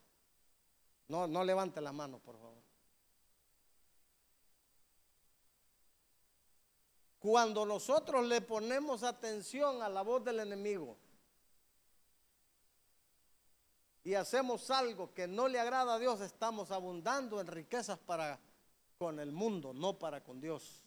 No, 1.10 1.28
no 1.28 1.44
levante 1.44 1.82
las 1.82 1.94
manos, 1.94 2.22
por 2.22 2.38
favor. 2.38 2.69
Cuando 7.30 7.64
nosotros 7.64 8.26
le 8.26 8.42
ponemos 8.42 9.04
atención 9.04 9.84
a 9.84 9.88
la 9.88 10.02
voz 10.02 10.24
del 10.26 10.40
enemigo, 10.40 10.98
y 14.04 14.16
hacemos 14.16 14.72
algo 14.72 15.14
que 15.14 15.28
no 15.28 15.48
le 15.48 15.60
agrada 15.60 15.94
a 15.94 16.00
Dios, 16.00 16.22
estamos 16.22 16.72
abundando 16.72 17.40
en 17.40 17.46
riquezas 17.46 18.00
para 18.00 18.40
con 18.98 19.20
el 19.20 19.32
mundo, 19.32 19.76
no 19.76 20.00
para 20.00 20.24
con 20.24 20.42
Dios. 20.42 20.84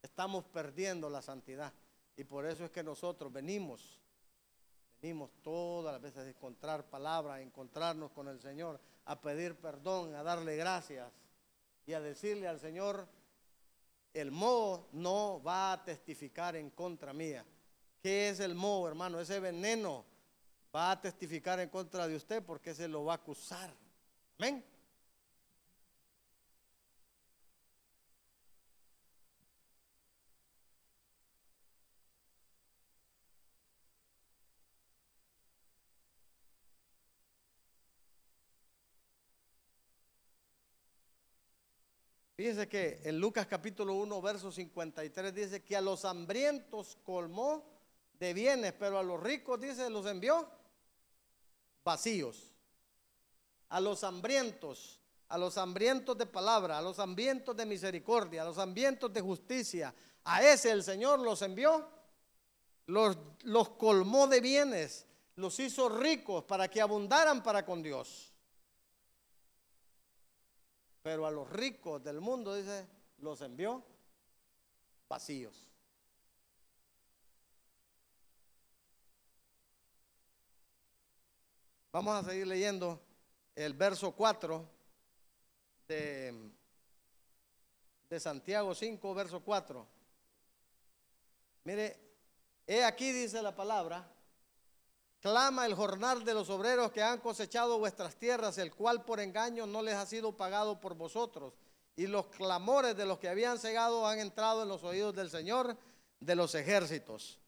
Estamos 0.00 0.44
perdiendo 0.44 1.10
la 1.10 1.20
santidad. 1.20 1.72
Y 2.16 2.22
por 2.22 2.46
eso 2.46 2.64
es 2.64 2.70
que 2.70 2.84
nosotros 2.84 3.32
venimos, 3.32 4.00
venimos 5.02 5.32
todas 5.42 5.94
las 5.94 6.00
veces 6.00 6.28
a 6.28 6.28
encontrar 6.28 6.84
palabras, 6.84 7.38
a 7.38 7.42
encontrarnos 7.42 8.12
con 8.12 8.28
el 8.28 8.40
Señor, 8.40 8.78
a 9.04 9.20
pedir 9.20 9.56
perdón, 9.56 10.14
a 10.14 10.22
darle 10.22 10.54
gracias 10.54 11.12
y 11.86 11.92
a 11.92 12.00
decirle 12.00 12.46
al 12.46 12.60
Señor, 12.60 13.08
el 14.16 14.30
moho 14.30 14.88
no 14.92 15.42
va 15.42 15.72
a 15.72 15.84
testificar 15.84 16.56
en 16.56 16.70
contra 16.70 17.12
mía. 17.12 17.44
¿Qué 18.02 18.30
es 18.30 18.40
el 18.40 18.54
moho, 18.54 18.88
hermano? 18.88 19.20
Ese 19.20 19.40
veneno 19.40 20.04
va 20.74 20.92
a 20.92 21.00
testificar 21.00 21.60
en 21.60 21.68
contra 21.68 22.08
de 22.08 22.16
usted 22.16 22.42
porque 22.42 22.74
se 22.74 22.88
lo 22.88 23.04
va 23.04 23.12
a 23.12 23.16
acusar. 23.16 23.70
Amén. 24.38 24.64
Fíjense 42.46 42.68
que 42.68 43.00
en 43.02 43.18
Lucas 43.18 43.48
capítulo 43.48 43.94
1, 43.94 44.22
verso 44.22 44.52
53 44.52 45.34
dice 45.34 45.64
que 45.64 45.76
a 45.76 45.80
los 45.80 46.04
hambrientos 46.04 46.96
colmó 47.02 47.64
de 48.20 48.32
bienes, 48.34 48.72
pero 48.72 49.00
a 49.00 49.02
los 49.02 49.20
ricos, 49.20 49.60
dice, 49.60 49.90
los 49.90 50.06
envió 50.06 50.48
vacíos. 51.82 52.52
A 53.70 53.80
los 53.80 54.04
hambrientos, 54.04 55.00
a 55.28 55.36
los 55.38 55.58
hambrientos 55.58 56.16
de 56.16 56.26
palabra, 56.26 56.78
a 56.78 56.82
los 56.82 57.00
hambrientos 57.00 57.56
de 57.56 57.66
misericordia, 57.66 58.42
a 58.42 58.44
los 58.44 58.58
hambrientos 58.58 59.12
de 59.12 59.20
justicia, 59.22 59.92
a 60.22 60.40
ese 60.44 60.70
el 60.70 60.84
Señor 60.84 61.18
los 61.18 61.42
envió, 61.42 61.84
los, 62.86 63.18
los 63.42 63.70
colmó 63.70 64.28
de 64.28 64.40
bienes, 64.40 65.04
los 65.34 65.58
hizo 65.58 65.88
ricos 65.88 66.44
para 66.44 66.68
que 66.68 66.80
abundaran 66.80 67.42
para 67.42 67.66
con 67.66 67.82
Dios. 67.82 68.35
Pero 71.06 71.24
a 71.24 71.30
los 71.30 71.48
ricos 71.48 72.02
del 72.02 72.20
mundo, 72.20 72.52
dice, 72.52 72.84
los 73.18 73.40
envió 73.40 73.80
vacíos. 75.08 75.70
Vamos 81.92 82.12
a 82.16 82.28
seguir 82.28 82.48
leyendo 82.48 83.00
el 83.54 83.74
verso 83.74 84.16
4 84.16 84.68
de, 85.86 86.50
de 88.10 88.18
Santiago 88.18 88.74
5, 88.74 89.14
verso 89.14 89.44
4. 89.44 89.86
Mire, 91.62 92.00
he 92.66 92.82
aquí 92.82 93.12
dice 93.12 93.40
la 93.42 93.54
palabra, 93.54 94.12
clama 95.26 95.66
el 95.66 95.74
jornal 95.74 96.24
de 96.24 96.34
los 96.34 96.48
obreros 96.50 96.92
que 96.92 97.02
han 97.02 97.18
cosechado 97.18 97.80
vuestras 97.80 98.14
tierras, 98.14 98.58
el 98.58 98.72
cual 98.72 99.04
por 99.04 99.18
engaño 99.18 99.66
no 99.66 99.82
les 99.82 99.96
ha 99.96 100.06
sido 100.06 100.36
pagado 100.36 100.78
por 100.78 100.94
vosotros. 100.94 101.52
Y 101.96 102.06
los 102.06 102.26
clamores 102.26 102.96
de 102.96 103.06
los 103.06 103.18
que 103.18 103.28
habían 103.28 103.58
cegado 103.58 104.06
han 104.06 104.20
entrado 104.20 104.62
en 104.62 104.68
los 104.68 104.84
oídos 104.84 105.16
del 105.16 105.28
Señor 105.28 105.76
de 106.20 106.34
los 106.36 106.54
ejércitos. 106.54 107.40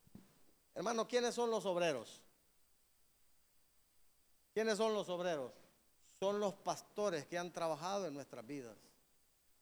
Hermano, 0.75 1.06
¿quiénes 1.06 1.37
son 1.37 1.52
los 1.52 1.66
obreros? 1.66 2.20
¿Quiénes 4.52 4.76
son 4.76 4.92
los 4.92 5.08
obreros? 5.08 5.52
Son 6.18 6.40
los 6.40 6.54
pastores 6.54 7.26
que 7.26 7.38
han 7.38 7.52
trabajado 7.52 8.08
en 8.08 8.14
nuestras 8.14 8.44
vidas. 8.44 8.76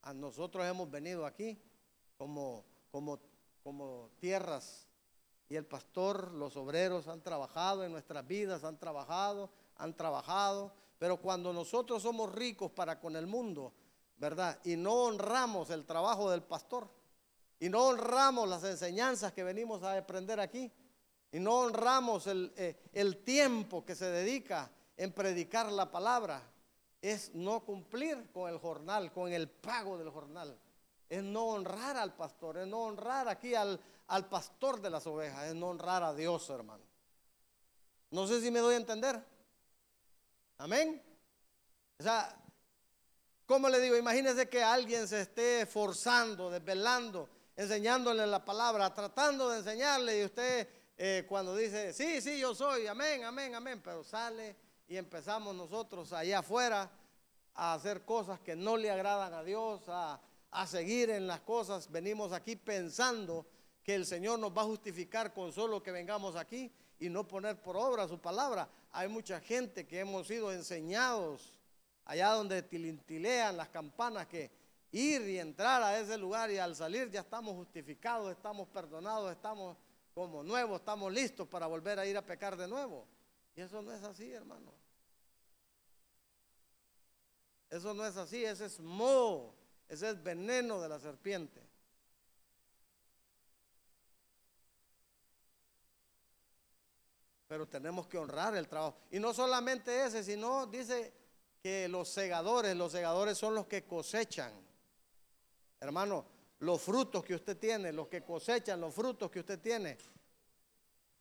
A 0.00 0.14
nosotros 0.14 0.64
hemos 0.64 0.90
venido 0.90 1.26
aquí 1.26 1.61
como, 2.16 2.64
como, 2.90 3.20
como 3.62 4.08
tierras 4.18 4.86
y 5.49 5.57
el 5.57 5.65
pastor, 5.65 6.33
los 6.33 6.57
obreros 6.57 7.07
han 7.09 7.23
trabajado 7.23 7.85
en 7.85 7.93
nuestras 7.93 8.26
vidas, 8.26 8.65
han 8.65 8.79
trabajado, 8.79 9.50
han 9.76 9.95
trabajado, 9.95 10.73
pero 10.99 11.19
cuando 11.19 11.53
nosotros 11.53 12.03
somos 12.03 12.35
ricos 12.35 12.71
para 12.73 12.99
con 12.99 13.15
el 13.15 13.26
mundo, 13.26 13.73
¿verdad? 14.17 14.59
Y 14.65 14.76
no 14.76 14.93
honramos 14.93 15.71
el 15.71 15.85
trabajo 15.85 16.31
del 16.31 16.43
pastor, 16.43 16.88
y 17.61 17.69
no 17.69 17.87
honramos 17.87 18.49
las 18.49 18.65
enseñanzas 18.65 19.33
que 19.33 19.45
venimos 19.45 19.83
a 19.83 19.97
aprender 19.97 20.41
aquí, 20.41 20.71
y 21.31 21.38
no 21.38 21.61
honramos 21.61 22.26
el, 22.26 22.53
eh, 22.57 22.76
el 22.93 23.19
tiempo 23.19 23.85
que 23.85 23.95
se 23.95 24.07
dedica 24.07 24.71
en 24.97 25.12
predicar 25.12 25.71
la 25.71 25.91
palabra 25.91 26.43
es 27.00 27.35
no 27.35 27.61
cumplir 27.61 28.31
con 28.33 28.50
el 28.50 28.59
jornal, 28.59 29.12
con 29.12 29.33
el 29.33 29.49
pago 29.49 29.99
del 29.99 30.11
jornal. 30.11 30.59
Es 31.09 31.23
no 31.23 31.47
honrar 31.47 31.97
al 31.97 32.15
pastor, 32.15 32.59
es 32.59 32.67
no 32.67 32.81
honrar 32.81 33.29
aquí 33.29 33.55
al, 33.55 33.79
al 34.08 34.28
pastor 34.28 34.80
de 34.80 34.90
las 34.90 35.06
ovejas, 35.06 35.48
es 35.48 35.54
no 35.54 35.68
honrar 35.68 36.02
a 36.02 36.14
Dios, 36.14 36.48
hermano. 36.50 36.84
No 38.10 38.26
sé 38.26 38.40
si 38.40 38.50
me 38.50 38.60
doy 38.60 38.75
a 38.75 38.78
entender. 38.78 39.22
Amén. 40.58 41.02
O 41.98 42.02
sea, 42.02 42.36
¿cómo 43.46 43.68
le 43.68 43.80
digo? 43.80 43.96
Imagínese 43.96 44.48
que 44.48 44.62
alguien 44.62 45.08
se 45.08 45.22
esté 45.22 45.66
forzando, 45.66 46.50
desvelando, 46.50 47.28
enseñándole 47.56 48.26
la 48.26 48.44
palabra, 48.44 48.94
tratando 48.94 49.50
de 49.50 49.58
enseñarle 49.58 50.20
y 50.20 50.25
usted 50.25 50.68
eh, 50.96 51.26
cuando 51.28 51.56
dice, 51.56 51.92
sí, 51.92 52.20
sí, 52.20 52.38
yo 52.38 52.54
soy, 52.54 52.86
amén, 52.86 53.25
amén, 53.25 53.54
amén, 53.54 53.80
pero 53.82 54.04
sale 54.04 54.56
y 54.88 54.96
empezamos 54.96 55.54
nosotros 55.54 56.12
allá 56.12 56.38
afuera 56.38 56.90
a 57.54 57.75
hacer 57.75 58.04
cosas 58.04 58.38
que 58.40 58.54
no 58.54 58.76
le 58.76 58.90
agradan 58.90 59.34
a 59.34 59.42
Dios, 59.42 59.82
a 59.88 60.20
seguir 60.66 61.10
en 61.10 61.26
las 61.26 61.40
cosas, 61.40 61.90
venimos 61.90 62.32
aquí 62.32 62.56
pensando 62.56 63.46
que 63.87 63.95
el 63.95 64.05
Señor 64.05 64.40
nos 64.40 64.50
va 64.50 64.62
a 64.62 64.64
justificar 64.64 65.33
con 65.33 65.52
solo 65.52 65.81
que 65.81 65.93
vengamos 65.93 66.35
aquí 66.35 66.73
y 66.99 67.09
no 67.09 67.28
poner 67.28 67.62
por 67.62 67.76
obra 67.76 68.09
su 68.09 68.19
palabra. 68.21 68.69
Hay 68.90 69.07
mucha 69.07 69.40
gente 69.40 69.87
que 69.87 70.00
hemos 70.00 70.26
sido 70.26 70.52
enseñados 70.52 71.57
allá 72.05 72.31
donde 72.31 72.64
tilintilean 72.64 73.57
las 73.57 73.69
campanas 73.69 74.26
que 74.26 74.50
ir 74.90 75.23
y 75.28 75.38
entrar 75.38 75.85
a 75.85 76.00
ese 76.00 76.19
lugar 76.19 76.50
y 76.50 76.59
al 76.59 76.75
salir 76.75 77.12
ya 77.12 77.21
estamos 77.21 77.55
justificados, 77.55 78.33
estamos 78.33 78.66
perdonados, 78.66 79.31
estamos 79.31 79.76
como 80.12 80.43
nuevos, 80.43 80.81
estamos 80.81 81.12
listos 81.12 81.47
para 81.47 81.69
volver 81.69 82.00
a 82.00 82.07
ir 82.07 82.16
a 82.16 82.23
pecar 82.23 82.57
de 82.57 82.66
nuevo. 82.66 83.07
Y 83.55 83.61
eso 83.61 83.83
no 83.83 83.93
es 83.93 84.02
así, 84.02 84.33
hermano. 84.33 84.73
Eso 87.71 87.95
no 87.95 88.05
es 88.05 88.16
así, 88.16 88.45
ese 88.45 88.64
es 88.64 88.81
moho, 88.81 89.55
ese 89.88 90.11
es 90.11 90.21
veneno 90.21 90.81
de 90.81 90.88
la 90.88 90.99
serpiente. 90.99 91.75
Pero 97.49 97.67
tenemos 97.69 98.07
que 98.07 98.19
honrar 98.19 98.57
el 98.57 98.69
trabajo. 98.69 98.97
Y 99.11 99.19
no 99.19 99.33
solamente 99.33 100.05
ese, 100.05 100.25
sino 100.25 100.67
dice 100.67 101.12
que 101.62 101.88
los 101.88 102.09
segadores, 102.09 102.76
los 102.76 102.93
segadores 102.93 103.38
son 103.38 103.55
los 103.55 103.67
que 103.67 103.85
cosechan. 103.85 104.53
Hermano, 105.81 106.26
los 106.61 106.81
frutos 106.81 107.25
que 107.25 107.35
usted 107.35 107.57
tiene, 107.57 107.93
los 107.93 108.09
que 108.09 108.23
cosechan 108.23 108.81
los 108.81 108.95
frutos 108.95 109.31
que 109.31 109.41
usted 109.41 109.61
tiene. 109.61 109.97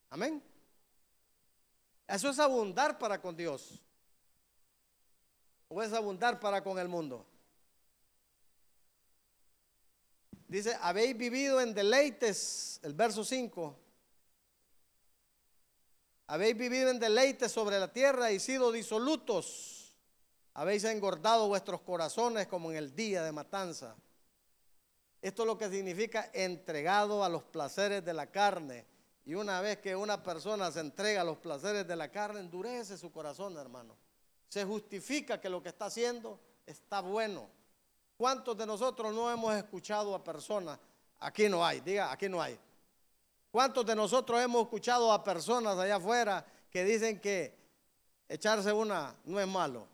Amén. 0.09 0.41
Eso 2.07 2.29
es 2.29 2.39
abundar 2.39 2.97
para 2.97 3.21
con 3.21 3.35
Dios. 3.35 3.81
¿O 5.67 5.81
es 5.81 5.93
abundar 5.93 6.39
para 6.39 6.63
con 6.63 6.79
el 6.79 6.87
mundo? 6.87 7.25
Dice, 10.47 10.77
habéis 10.79 11.17
vivido 11.17 11.59
en 11.59 11.73
deleites, 11.73 12.79
el 12.83 12.93
verso 12.93 13.23
5. 13.23 13.84
Habéis 16.27 16.57
vivido 16.57 16.89
en 16.89 16.99
deleites 16.99 17.51
sobre 17.51 17.79
la 17.79 17.91
tierra 17.91 18.31
y 18.31 18.39
sido 18.39 18.71
disolutos. 18.71 19.93
Habéis 20.55 20.83
engordado 20.85 21.47
vuestros 21.47 21.81
corazones 21.81 22.47
como 22.47 22.71
en 22.71 22.77
el 22.77 22.95
día 22.95 23.23
de 23.23 23.31
matanza. 23.31 23.95
Esto 25.21 25.43
es 25.43 25.47
lo 25.47 25.57
que 25.57 25.69
significa 25.69 26.31
entregado 26.33 27.23
a 27.23 27.29
los 27.29 27.43
placeres 27.43 28.03
de 28.03 28.13
la 28.13 28.27
carne. 28.27 28.85
Y 29.25 29.33
una 29.35 29.59
vez 29.61 29.79
que 29.79 29.95
una 29.95 30.21
persona 30.21 30.71
se 30.71 30.79
entrega 30.79 31.21
a 31.21 31.23
los 31.23 31.37
placeres 31.37 31.87
de 31.87 31.95
la 31.95 32.11
carne, 32.11 32.39
endurece 32.39 32.97
su 32.97 33.11
corazón, 33.11 33.57
hermano. 33.57 33.95
Se 34.47 34.63
justifica 34.63 35.41
que 35.41 35.49
lo 35.49 35.61
que 35.61 35.69
está 35.69 35.85
haciendo 35.85 36.39
está 36.65 37.01
bueno. 37.01 37.49
¿Cuántos 38.17 38.57
de 38.57 38.65
nosotros 38.65 39.13
no 39.13 39.31
hemos 39.31 39.53
escuchado 39.55 40.15
a 40.15 40.23
personas? 40.23 40.79
Aquí 41.19 41.49
no 41.49 41.65
hay, 41.65 41.81
diga, 41.81 42.11
aquí 42.11 42.29
no 42.29 42.41
hay. 42.41 42.57
¿Cuántos 43.55 43.85
de 43.85 43.95
nosotros 43.95 44.41
hemos 44.41 44.63
escuchado 44.63 45.09
a 45.13 45.23
personas 45.23 45.77
allá 45.77 45.95
afuera 45.95 46.45
que 46.69 46.83
dicen 46.83 47.21
que 47.21 47.57
echarse 48.27 48.73
una 48.73 49.15
no 49.23 49.39
es 49.39 49.47
malo? 49.47 49.87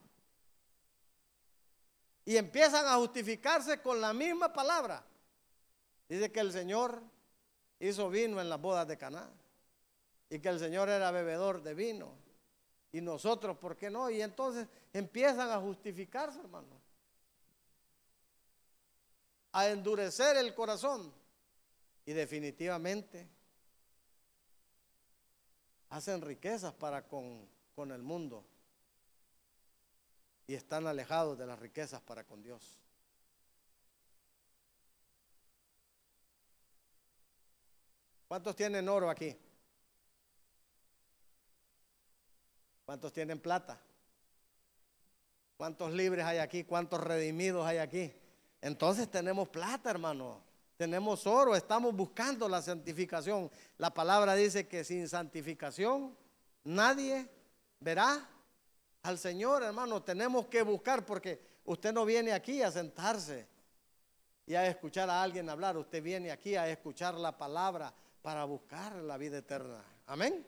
Y 2.26 2.38
empiezan 2.38 2.88
a 2.88 2.96
justificarse 2.96 3.80
con 3.80 4.02
la 4.02 4.14
misma 4.14 4.52
palabra. 4.52 5.06
Dice 6.10 6.32
que 6.32 6.40
el 6.40 6.52
Señor 6.52 7.04
hizo 7.80 8.10
vino 8.10 8.42
en 8.42 8.50
las 8.50 8.60
bodas 8.60 8.88
de 8.88 8.98
Caná 8.98 9.30
y 10.28 10.40
que 10.40 10.50
el 10.50 10.58
Señor 10.58 10.90
era 10.90 11.12
bebedor 11.12 11.62
de 11.62 11.76
vino. 11.76 12.16
Y 12.92 13.00
nosotros, 13.00 13.56
¿por 13.60 13.78
qué 13.78 13.92
no? 13.92 14.10
Y 14.10 14.24
entonces 14.24 14.68
empiezan 14.92 15.52
a 15.52 15.60
justificarse, 15.60 16.40
hermano. 16.40 16.82
A 19.52 19.70
endurecer 19.70 20.36
el 20.38 20.56
corazón. 20.56 21.14
Y 22.08 22.14
definitivamente 22.14 23.30
hacen 25.92 26.22
riquezas 26.22 26.74
para 26.74 27.08
con, 27.08 27.48
con 27.76 27.92
el 27.92 28.02
mundo. 28.02 28.44
Y 30.48 30.56
están 30.56 30.88
alejados 30.88 31.38
de 31.38 31.46
las 31.46 31.60
riquezas 31.60 32.02
para 32.02 32.24
con 32.24 32.42
Dios. 32.42 32.80
¿Cuántos 38.28 38.56
tienen 38.56 38.88
oro 38.88 39.10
aquí? 39.10 39.38
¿Cuántos 42.86 43.12
tienen 43.12 43.40
plata? 43.40 43.80
¿Cuántos 45.58 45.92
libres 45.92 46.26
hay 46.26 46.40
aquí? 46.40 46.64
¿Cuántos 46.64 47.02
redimidos 47.02 47.66
hay 47.66 47.78
aquí? 47.78 48.14
Entonces 48.62 49.12
tenemos 49.12 49.50
plata, 49.50 49.90
hermano. 49.92 50.42
Tenemos 50.82 51.28
oro, 51.28 51.56
estamos 51.56 51.96
buscando 51.96 52.50
la 52.50 52.60
santificación. 52.60 53.52
La 53.78 53.94
palabra 53.94 54.34
dice 54.34 54.68
que 54.68 54.84
sin 54.84 55.08
santificación 55.08 56.18
nadie 56.64 57.30
verá 57.80 58.28
al 59.04 59.20
Señor, 59.20 59.62
hermano. 59.62 60.02
Tenemos 60.02 60.48
que 60.48 60.64
buscar 60.64 61.06
porque 61.06 61.40
usted 61.66 61.94
no 61.94 62.04
viene 62.04 62.34
aquí 62.34 62.64
a 62.64 62.72
sentarse 62.72 63.48
y 64.48 64.56
a 64.56 64.66
escuchar 64.66 65.08
a 65.12 65.22
alguien 65.22 65.52
hablar. 65.52 65.78
Usted 65.78 66.02
viene 66.02 66.32
aquí 66.32 66.56
a 66.56 66.68
escuchar 66.68 67.14
la 67.14 67.38
palabra, 67.38 67.94
para 68.24 68.44
buscar 68.46 68.96
la 68.96 69.20
vida 69.20 69.38
eterna. 69.38 69.84
Amén. 70.08 70.44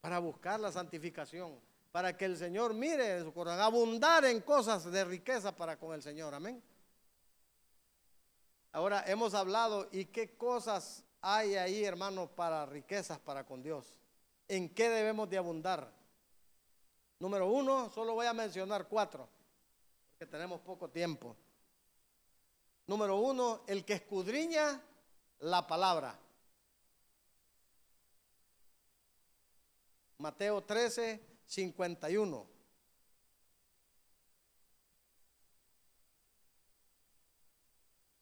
Para 0.00 0.18
buscar 0.18 0.58
la 0.58 0.72
santificación. 0.72 1.60
Para 1.92 2.16
que 2.16 2.24
el 2.24 2.36
Señor 2.36 2.74
mire 2.74 3.18
en 3.18 3.24
su 3.24 3.32
corazón, 3.32 3.60
abundar 3.60 4.24
en 4.24 4.40
cosas 4.40 4.90
de 4.90 5.04
riqueza 5.04 5.54
para 5.54 5.78
con 5.78 5.94
el 5.94 6.02
Señor. 6.02 6.34
Amén. 6.34 6.60
Ahora 8.74 9.04
hemos 9.06 9.34
hablado 9.34 9.88
y 9.92 10.06
qué 10.06 10.36
cosas 10.36 11.04
hay 11.20 11.54
ahí, 11.54 11.84
hermanos, 11.84 12.28
para 12.30 12.66
riquezas 12.66 13.20
para 13.20 13.46
con 13.46 13.62
Dios. 13.62 13.86
¿En 14.48 14.68
qué 14.74 14.88
debemos 14.88 15.30
de 15.30 15.38
abundar? 15.38 15.92
Número 17.20 17.46
uno, 17.46 17.88
solo 17.90 18.14
voy 18.14 18.26
a 18.26 18.32
mencionar 18.32 18.88
cuatro, 18.88 19.28
porque 20.10 20.26
tenemos 20.28 20.60
poco 20.62 20.90
tiempo. 20.90 21.36
Número 22.88 23.16
uno, 23.16 23.62
el 23.68 23.84
que 23.84 23.92
escudriña 23.92 24.82
la 25.38 25.64
palabra. 25.64 26.18
Mateo 30.18 30.64
13, 30.64 31.24
51. 31.46 32.53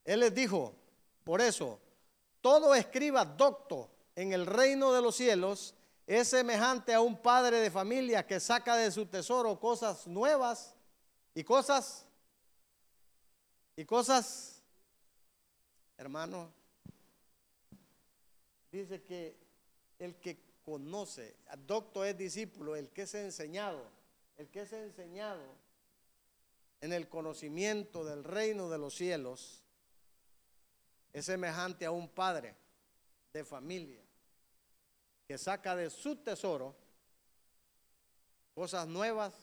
Él 0.05 0.21
les 0.21 0.35
dijo, 0.35 0.75
por 1.25 1.41
eso, 1.41 1.81
todo 2.41 2.75
escriba 2.75 3.25
docto 3.25 3.91
en 4.17 4.33
el 4.33 4.47
reino 4.47 4.93
de 4.93 5.03
los 5.03 5.17
cielos 5.17 5.75
es 6.07 6.29
semejante 6.29 6.93
a 6.93 7.01
un 7.01 7.17
padre 7.17 7.59
de 7.59 7.71
familia 7.71 8.27
que 8.27 8.41
saca 8.41 8.77
de 8.77 8.91
su 8.91 9.07
tesoro 9.07 9.59
cosas 9.59 10.07
nuevas 10.07 10.75
y 11.35 11.45
cosas 11.45 12.07
y 13.77 13.85
cosas, 13.85 14.63
hermano, 15.97 16.53
dice 18.71 19.03
que 19.03 19.39
el 19.99 20.17
que 20.17 20.39
conoce. 20.63 21.37
Docto 21.67 22.05
es 22.05 22.17
discípulo, 22.17 22.77
el 22.77 22.91
que 22.91 23.03
es 23.03 23.15
enseñado, 23.15 23.83
el 24.37 24.49
que 24.51 24.63
es 24.63 24.73
enseñado 24.73 25.43
en 26.81 26.93
el 26.93 27.09
conocimiento 27.09 28.05
del 28.05 28.25
reino 28.25 28.69
de 28.69 28.79
los 28.79 28.95
cielos 28.95 29.62
es 31.13 31.25
semejante 31.25 31.85
a 31.85 31.91
un 31.91 32.09
padre 32.09 32.57
de 33.33 33.45
familia 33.45 34.03
que 35.27 35.39
saca 35.39 35.77
de 35.77 35.91
su 35.91 36.17
tesoro 36.17 36.77
cosas 38.55 38.87
nuevas 38.87 39.35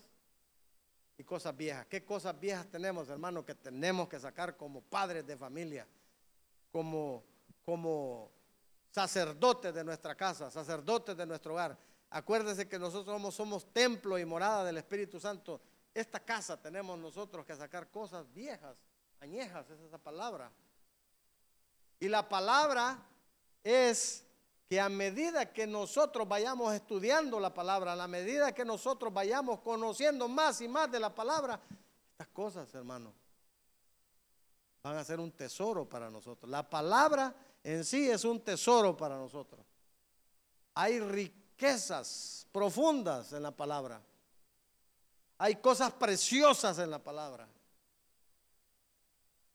y 1.17 1.23
cosas 1.23 1.55
viejas. 1.55 1.85
¿Qué 1.87 2.05
cosas 2.05 2.39
viejas 2.39 2.67
tenemos, 2.69 3.09
hermano, 3.09 3.45
que 3.45 3.55
tenemos 3.55 4.07
que 4.07 4.19
sacar 4.19 4.55
como 4.55 4.81
padres 4.81 5.25
de 5.25 5.35
familia, 5.35 5.87
como, 6.71 7.23
como 7.65 8.31
sacerdotes 8.91 9.73
de 9.73 9.83
nuestra 9.83 10.15
casa, 10.15 10.49
sacerdotes 10.49 11.15
de 11.15 11.25
nuestro 11.25 11.53
hogar. 11.53 11.77
Acuérdense 12.09 12.67
que 12.67 12.79
nosotros 12.79 13.15
somos, 13.15 13.35
somos 13.35 13.71
templo 13.71 14.17
y 14.17 14.25
morada 14.25 14.63
del 14.63 14.77
Espíritu 14.77 15.19
Santo. 15.19 15.61
Esta 15.93 16.19
casa 16.19 16.59
tenemos 16.59 16.97
nosotros 16.97 17.45
que 17.45 17.55
sacar 17.55 17.89
cosas 17.89 18.31
viejas, 18.33 18.77
añejas, 19.19 19.69
es 19.69 19.79
esa 19.81 19.97
palabra. 19.97 20.51
Y 21.99 22.07
la 22.07 22.27
palabra 22.27 22.97
es 23.63 24.25
que 24.69 24.79
a 24.79 24.87
medida 24.87 25.51
que 25.51 25.65
nosotros 25.65 26.27
vayamos 26.27 26.73
estudiando 26.73 27.39
la 27.39 27.53
palabra, 27.53 27.93
a 28.01 28.07
medida 28.07 28.53
que 28.53 28.63
nosotros 28.63 29.11
vayamos 29.11 29.59
conociendo 29.61 30.27
más 30.27 30.61
y 30.61 30.67
más 30.67 30.91
de 30.91 30.99
la 30.99 31.13
palabra, 31.13 31.59
estas 32.11 32.27
cosas, 32.27 32.73
hermano, 32.75 33.13
van 34.83 34.97
a 34.97 35.03
ser 35.03 35.19
un 35.19 35.31
tesoro 35.31 35.89
para 35.89 36.09
nosotros. 36.09 36.49
La 36.49 36.69
palabra 36.69 37.33
en 37.63 37.83
sí 37.83 38.09
es 38.09 38.23
un 38.23 38.41
tesoro 38.41 38.95
para 38.95 39.17
nosotros. 39.17 39.65
Hay 40.75 40.99
riquezas 40.99 42.47
profundas 42.51 43.33
en 43.33 43.43
la 43.43 43.51
palabra. 43.51 44.01
Hay 45.39 45.55
cosas 45.55 45.91
preciosas 45.93 46.77
en 46.79 46.91
la 46.91 46.99
palabra. 46.99 47.47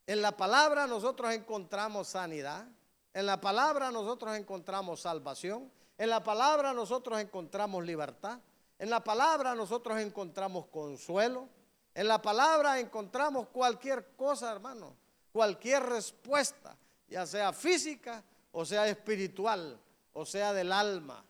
En 0.06 0.20
la 0.22 0.36
palabra 0.36 0.86
nosotros 0.86 1.32
encontramos 1.32 2.08
sanidad. 2.08 2.66
En 3.12 3.26
la 3.26 3.40
palabra 3.40 3.90
nosotros 3.90 4.36
encontramos 4.36 5.00
salvación. 5.00 5.70
En 5.96 6.10
la 6.10 6.22
palabra 6.22 6.72
nosotros 6.72 7.20
encontramos 7.20 7.84
libertad. 7.84 8.38
En 8.78 8.90
la 8.90 9.02
palabra 9.02 9.54
nosotros 9.54 9.98
encontramos 9.98 10.66
consuelo. 10.66 11.48
En 11.94 12.08
la 12.08 12.20
palabra 12.20 12.80
encontramos 12.80 13.48
cualquier 13.48 14.14
cosa, 14.16 14.50
hermano. 14.50 14.96
Cualquier 15.32 15.82
respuesta, 15.82 16.76
ya 17.08 17.26
sea 17.26 17.52
física 17.52 18.22
o 18.56 18.64
sea 18.64 18.86
espiritual, 18.88 19.80
o 20.12 20.24
sea 20.24 20.52
del 20.52 20.70
alma. 20.70 21.24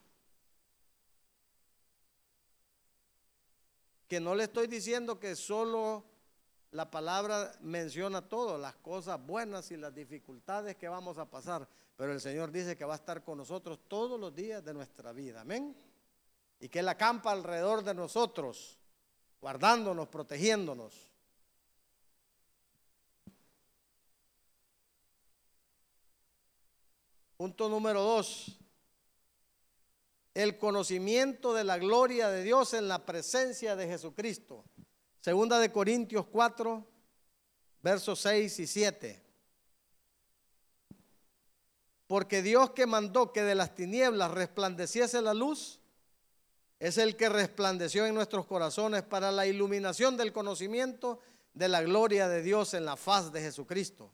Que 4.06 4.20
no 4.20 4.34
le 4.34 4.44
estoy 4.44 4.66
diciendo 4.66 5.18
que 5.18 5.34
solo 5.34 6.04
la 6.74 6.90
palabra 6.90 7.52
menciona 7.60 8.28
todo, 8.28 8.58
las 8.58 8.74
cosas 8.74 9.24
buenas 9.24 9.70
y 9.70 9.76
las 9.76 9.94
dificultades 9.94 10.74
que 10.74 10.88
vamos 10.88 11.18
a 11.18 11.30
pasar, 11.30 11.68
pero 11.96 12.12
el 12.12 12.20
Señor 12.20 12.50
dice 12.50 12.76
que 12.76 12.84
va 12.84 12.94
a 12.94 12.96
estar 12.96 13.22
con 13.22 13.38
nosotros 13.38 13.78
todos 13.86 14.18
los 14.18 14.34
días 14.34 14.64
de 14.64 14.74
nuestra 14.74 15.12
vida. 15.12 15.42
Amén. 15.42 15.76
Y 16.58 16.68
que 16.68 16.80
Él 16.80 16.88
acampa 16.88 17.30
alrededor 17.30 17.84
de 17.84 17.94
nosotros, 17.94 18.76
guardándonos, 19.40 20.08
protegiéndonos. 20.08 21.06
Punto 27.36 27.68
número 27.68 28.02
dos. 28.02 28.58
El 30.34 30.58
conocimiento 30.58 31.54
de 31.54 31.62
la 31.62 31.78
gloria 31.78 32.30
de 32.30 32.42
Dios 32.42 32.74
en 32.74 32.88
la 32.88 33.06
presencia 33.06 33.76
de 33.76 33.86
Jesucristo. 33.86 34.64
Segunda 35.24 35.58
de 35.58 35.72
Corintios 35.72 36.26
4, 36.26 36.86
versos 37.80 38.20
6 38.20 38.58
y 38.58 38.66
7. 38.66 39.22
Porque 42.06 42.42
Dios 42.42 42.72
que 42.72 42.84
mandó 42.84 43.32
que 43.32 43.42
de 43.42 43.54
las 43.54 43.74
tinieblas 43.74 44.32
resplandeciese 44.32 45.22
la 45.22 45.32
luz, 45.32 45.80
es 46.78 46.98
el 46.98 47.16
que 47.16 47.30
resplandeció 47.30 48.04
en 48.04 48.14
nuestros 48.14 48.44
corazones 48.44 49.02
para 49.02 49.32
la 49.32 49.46
iluminación 49.46 50.18
del 50.18 50.30
conocimiento 50.30 51.20
de 51.54 51.68
la 51.68 51.80
gloria 51.80 52.28
de 52.28 52.42
Dios 52.42 52.74
en 52.74 52.84
la 52.84 52.98
faz 52.98 53.32
de 53.32 53.40
Jesucristo. 53.40 54.12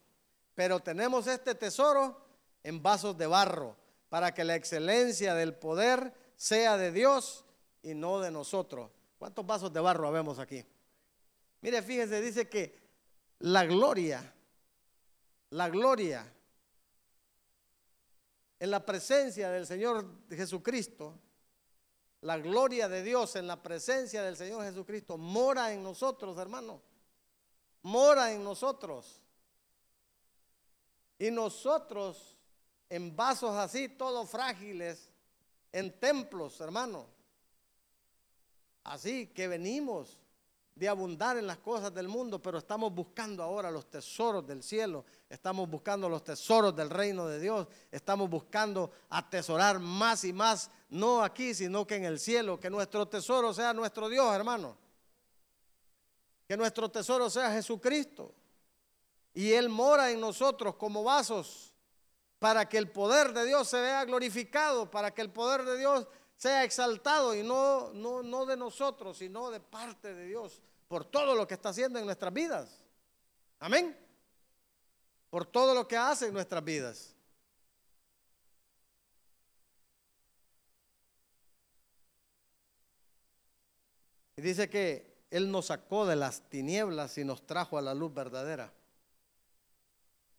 Pero 0.54 0.78
tenemos 0.78 1.26
este 1.26 1.56
tesoro 1.56 2.24
en 2.62 2.84
vasos 2.84 3.18
de 3.18 3.26
barro, 3.26 3.76
para 4.10 4.32
que 4.32 4.44
la 4.44 4.54
excelencia 4.54 5.34
del 5.34 5.54
poder 5.54 6.14
sea 6.36 6.76
de 6.76 6.92
Dios 6.92 7.44
y 7.82 7.94
no 7.94 8.20
de 8.20 8.30
nosotros. 8.30 8.92
¿Cuántos 9.18 9.44
vasos 9.44 9.72
de 9.72 9.80
barro 9.80 10.06
habemos 10.06 10.38
aquí? 10.38 10.64
Mire, 11.62 11.82
fíjese, 11.82 12.20
dice 12.20 12.48
que 12.48 12.78
la 13.40 13.64
gloria, 13.64 14.34
la 15.50 15.68
gloria 15.68 16.32
en 18.58 18.70
la 18.70 18.84
presencia 18.84 19.50
del 19.50 19.66
Señor 19.66 20.06
Jesucristo, 20.28 21.18
la 22.22 22.38
gloria 22.38 22.88
de 22.88 23.02
Dios 23.02 23.36
en 23.36 23.46
la 23.46 23.62
presencia 23.62 24.22
del 24.22 24.36
Señor 24.36 24.62
Jesucristo 24.64 25.16
mora 25.16 25.72
en 25.72 25.82
nosotros, 25.82 26.36
hermano. 26.38 26.82
Mora 27.82 28.32
en 28.32 28.44
nosotros. 28.44 29.22
Y 31.18 31.30
nosotros, 31.30 32.36
en 32.90 33.16
vasos 33.16 33.56
así, 33.56 33.88
todos 33.88 34.28
frágiles, 34.28 35.10
en 35.72 35.98
templos, 35.98 36.60
hermano. 36.60 37.06
Así 38.84 39.28
que 39.28 39.48
venimos 39.48 40.18
de 40.74 40.88
abundar 40.88 41.36
en 41.36 41.46
las 41.46 41.58
cosas 41.58 41.92
del 41.92 42.08
mundo, 42.08 42.40
pero 42.40 42.58
estamos 42.58 42.94
buscando 42.94 43.42
ahora 43.42 43.70
los 43.70 43.90
tesoros 43.90 44.46
del 44.46 44.62
cielo, 44.62 45.04
estamos 45.28 45.68
buscando 45.68 46.08
los 46.08 46.24
tesoros 46.24 46.74
del 46.74 46.88
reino 46.88 47.26
de 47.26 47.38
Dios, 47.38 47.66
estamos 47.90 48.30
buscando 48.30 48.90
atesorar 49.10 49.78
más 49.78 50.24
y 50.24 50.32
más, 50.32 50.70
no 50.88 51.22
aquí, 51.22 51.54
sino 51.54 51.86
que 51.86 51.96
en 51.96 52.04
el 52.04 52.18
cielo, 52.18 52.58
que 52.58 52.70
nuestro 52.70 53.06
tesoro 53.06 53.52
sea 53.52 53.74
nuestro 53.74 54.08
Dios, 54.08 54.34
hermano, 54.34 54.76
que 56.46 56.56
nuestro 56.56 56.88
tesoro 56.88 57.28
sea 57.28 57.52
Jesucristo, 57.52 58.34
y 59.34 59.52
Él 59.52 59.68
mora 59.68 60.10
en 60.10 60.20
nosotros 60.20 60.76
como 60.76 61.04
vasos, 61.04 61.74
para 62.38 62.66
que 62.66 62.78
el 62.78 62.90
poder 62.90 63.34
de 63.34 63.44
Dios 63.44 63.68
se 63.68 63.80
vea 63.80 64.04
glorificado, 64.06 64.90
para 64.90 65.12
que 65.12 65.20
el 65.20 65.30
poder 65.30 65.62
de 65.64 65.76
Dios 65.76 66.06
sea 66.40 66.64
exaltado 66.64 67.34
y 67.34 67.42
no, 67.42 67.92
no, 67.92 68.22
no 68.22 68.46
de 68.46 68.56
nosotros, 68.56 69.18
sino 69.18 69.50
de 69.50 69.60
parte 69.60 70.14
de 70.14 70.24
Dios 70.24 70.62
por 70.88 71.04
todo 71.04 71.34
lo 71.34 71.46
que 71.46 71.52
está 71.52 71.68
haciendo 71.68 71.98
en 71.98 72.06
nuestras 72.06 72.32
vidas. 72.32 72.82
Amén. 73.58 73.94
Por 75.28 75.44
todo 75.44 75.74
lo 75.74 75.86
que 75.86 75.98
hace 75.98 76.28
en 76.28 76.32
nuestras 76.32 76.64
vidas. 76.64 77.14
Y 84.36 84.40
dice 84.40 84.70
que 84.70 85.26
Él 85.30 85.52
nos 85.52 85.66
sacó 85.66 86.06
de 86.06 86.16
las 86.16 86.48
tinieblas 86.48 87.18
y 87.18 87.24
nos 87.24 87.46
trajo 87.46 87.76
a 87.76 87.82
la 87.82 87.92
luz 87.92 88.14
verdadera. 88.14 88.72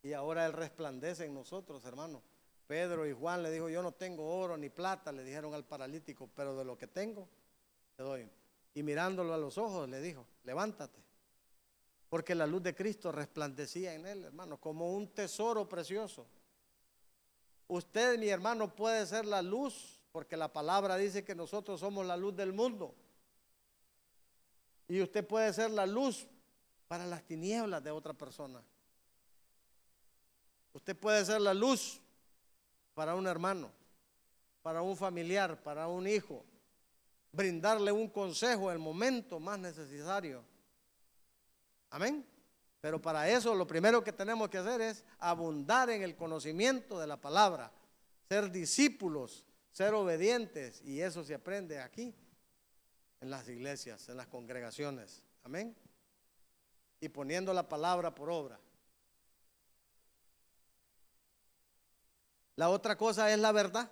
Y 0.02 0.14
ahora 0.14 0.48
Él 0.48 0.54
resplandece 0.54 1.26
en 1.26 1.36
nosotros, 1.36 1.86
hermano. 1.86 2.24
Pedro 2.72 3.06
y 3.06 3.12
Juan 3.12 3.44
le 3.44 3.52
dijo, 3.52 3.68
yo 3.68 3.84
no 3.84 3.92
tengo 3.92 4.26
oro 4.26 4.56
ni 4.56 4.70
plata, 4.70 5.12
le 5.12 5.26
dijeron 5.26 5.54
al 5.54 5.66
paralítico, 5.66 6.30
pero 6.34 6.56
de 6.56 6.64
lo 6.64 6.78
que 6.78 6.88
tengo, 6.88 7.28
te 7.98 8.04
doy 8.04 8.30
y 8.74 8.82
mirándolo 8.82 9.34
a 9.34 9.38
los 9.38 9.58
ojos 9.58 9.90
le 9.90 10.00
dijo, 10.00 10.26
levántate. 10.46 11.04
Porque 12.08 12.34
la 12.34 12.48
luz 12.48 12.64
de 12.64 12.74
Cristo 12.74 13.12
resplandecía 13.12 13.94
en 13.94 14.06
él, 14.06 14.24
hermano, 14.24 14.56
como 14.56 14.94
un 14.94 15.10
tesoro 15.10 15.68
precioso. 15.68 16.26
Usted, 17.68 18.18
mi 18.18 18.30
hermano, 18.30 18.74
puede 18.74 19.06
ser 19.06 19.26
la 19.26 19.42
luz, 19.42 20.00
porque 20.14 20.38
la 20.38 20.48
palabra 20.54 20.96
dice 20.96 21.26
que 21.26 21.36
nosotros 21.36 21.82
somos 21.82 22.06
la 22.06 22.16
luz 22.16 22.38
del 22.38 22.54
mundo. 22.54 22.96
Y 24.88 25.02
usted 25.02 25.28
puede 25.28 25.52
ser 25.52 25.72
la 25.72 25.86
luz 25.86 26.26
para 26.88 27.06
las 27.06 27.22
tinieblas 27.24 27.84
de 27.84 27.92
otra 27.92 28.14
persona. 28.14 28.64
Usted 30.72 30.98
puede 30.98 31.26
ser 31.26 31.42
la 31.42 31.54
luz 31.54 32.01
para 32.94 33.16
un 33.16 33.28
hermano, 33.28 33.72
para 34.62 34.82
un 34.82 34.96
familiar, 34.96 35.62
para 35.64 35.88
un 35.88 36.08
hijo, 36.08 36.46
brindarle 37.32 37.92
un 37.92 38.10
consejo 38.10 38.70
en 38.70 38.74
el 38.74 38.80
momento 38.80 39.40
más 39.40 39.60
necesario. 39.60 40.44
Amén. 41.90 42.26
Pero 42.80 43.00
para 43.00 43.30
eso 43.30 43.54
lo 43.54 43.68
primero 43.68 44.04
que 44.04 44.12
tenemos 44.12 44.50
que 44.50 44.58
hacer 44.58 44.82
es 44.82 45.04
abundar 45.20 45.90
en 45.92 46.02
el 46.02 46.16
conocimiento 46.16 47.00
de 47.00 47.06
la 47.06 47.18
palabra, 47.18 47.72
ser 48.28 48.52
discípulos, 48.52 49.46
ser 49.72 49.94
obedientes. 49.94 50.82
Y 50.84 51.00
eso 51.02 51.24
se 51.24 51.36
aprende 51.36 51.80
aquí, 51.80 52.14
en 53.22 53.30
las 53.30 53.48
iglesias, 53.48 54.10
en 54.10 54.18
las 54.18 54.28
congregaciones. 54.28 55.24
Amén. 55.44 55.76
Y 57.00 57.10
poniendo 57.10 57.54
la 57.54 57.70
palabra 57.70 58.14
por 58.14 58.30
obra. 58.32 58.60
La 62.56 62.70
otra 62.70 62.98
cosa 62.98 63.32
es 63.32 63.40
la 63.40 63.52
verdad. 63.52 63.92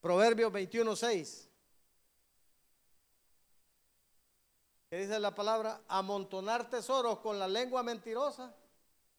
Proverbios 0.00 0.52
21.6. 0.52 1.48
¿Qué 4.88 4.98
dice 4.98 5.18
la 5.18 5.34
palabra? 5.34 5.82
Amontonar 5.88 6.70
tesoros 6.70 7.18
con 7.18 7.38
la 7.38 7.48
lengua 7.48 7.82
mentirosa 7.82 8.54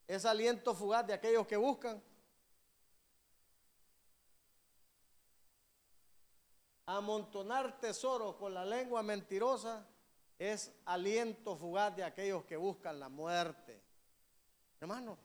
es 0.08 0.26
aliento 0.26 0.74
fugaz 0.74 1.06
de 1.06 1.14
aquellos 1.14 1.46
que 1.46 1.58
buscan. 1.58 2.02
Amontonar 6.86 7.82
tesoros 7.82 8.36
con 8.36 8.54
la 8.54 8.64
lengua 8.64 9.04
mentirosa 9.04 9.86
es 10.40 10.72
aliento 10.86 11.58
fugaz 11.58 11.94
de 11.96 12.06
aquellos 12.06 12.46
que 12.46 12.56
buscan 12.56 12.98
la 12.98 13.10
muerte. 13.10 13.82
Hermanos, 14.80 15.18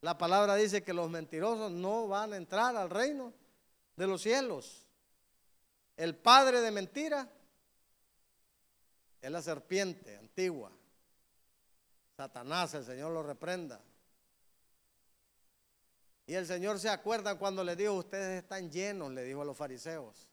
la 0.00 0.16
palabra 0.16 0.54
dice 0.54 0.82
que 0.82 0.94
los 0.94 1.10
mentirosos 1.10 1.70
no 1.70 2.08
van 2.08 2.32
a 2.32 2.36
entrar 2.36 2.74
al 2.76 2.88
reino 2.88 3.32
de 3.96 4.06
los 4.06 4.22
cielos. 4.22 4.86
El 5.96 6.16
padre 6.16 6.60
de 6.60 6.70
mentira 6.70 7.28
es 9.20 9.30
la 9.30 9.42
serpiente 9.42 10.16
antigua. 10.16 10.72
Satanás, 12.16 12.72
el 12.74 12.84
Señor 12.84 13.12
lo 13.12 13.22
reprenda. 13.22 13.80
Y 16.26 16.34
el 16.34 16.46
Señor 16.46 16.78
se 16.78 16.88
acuerda 16.88 17.38
cuando 17.38 17.64
le 17.64 17.76
dijo, 17.76 17.92
ustedes 17.94 18.42
están 18.42 18.70
llenos, 18.70 19.10
le 19.12 19.24
dijo 19.24 19.42
a 19.42 19.44
los 19.44 19.56
fariseos, 19.56 20.28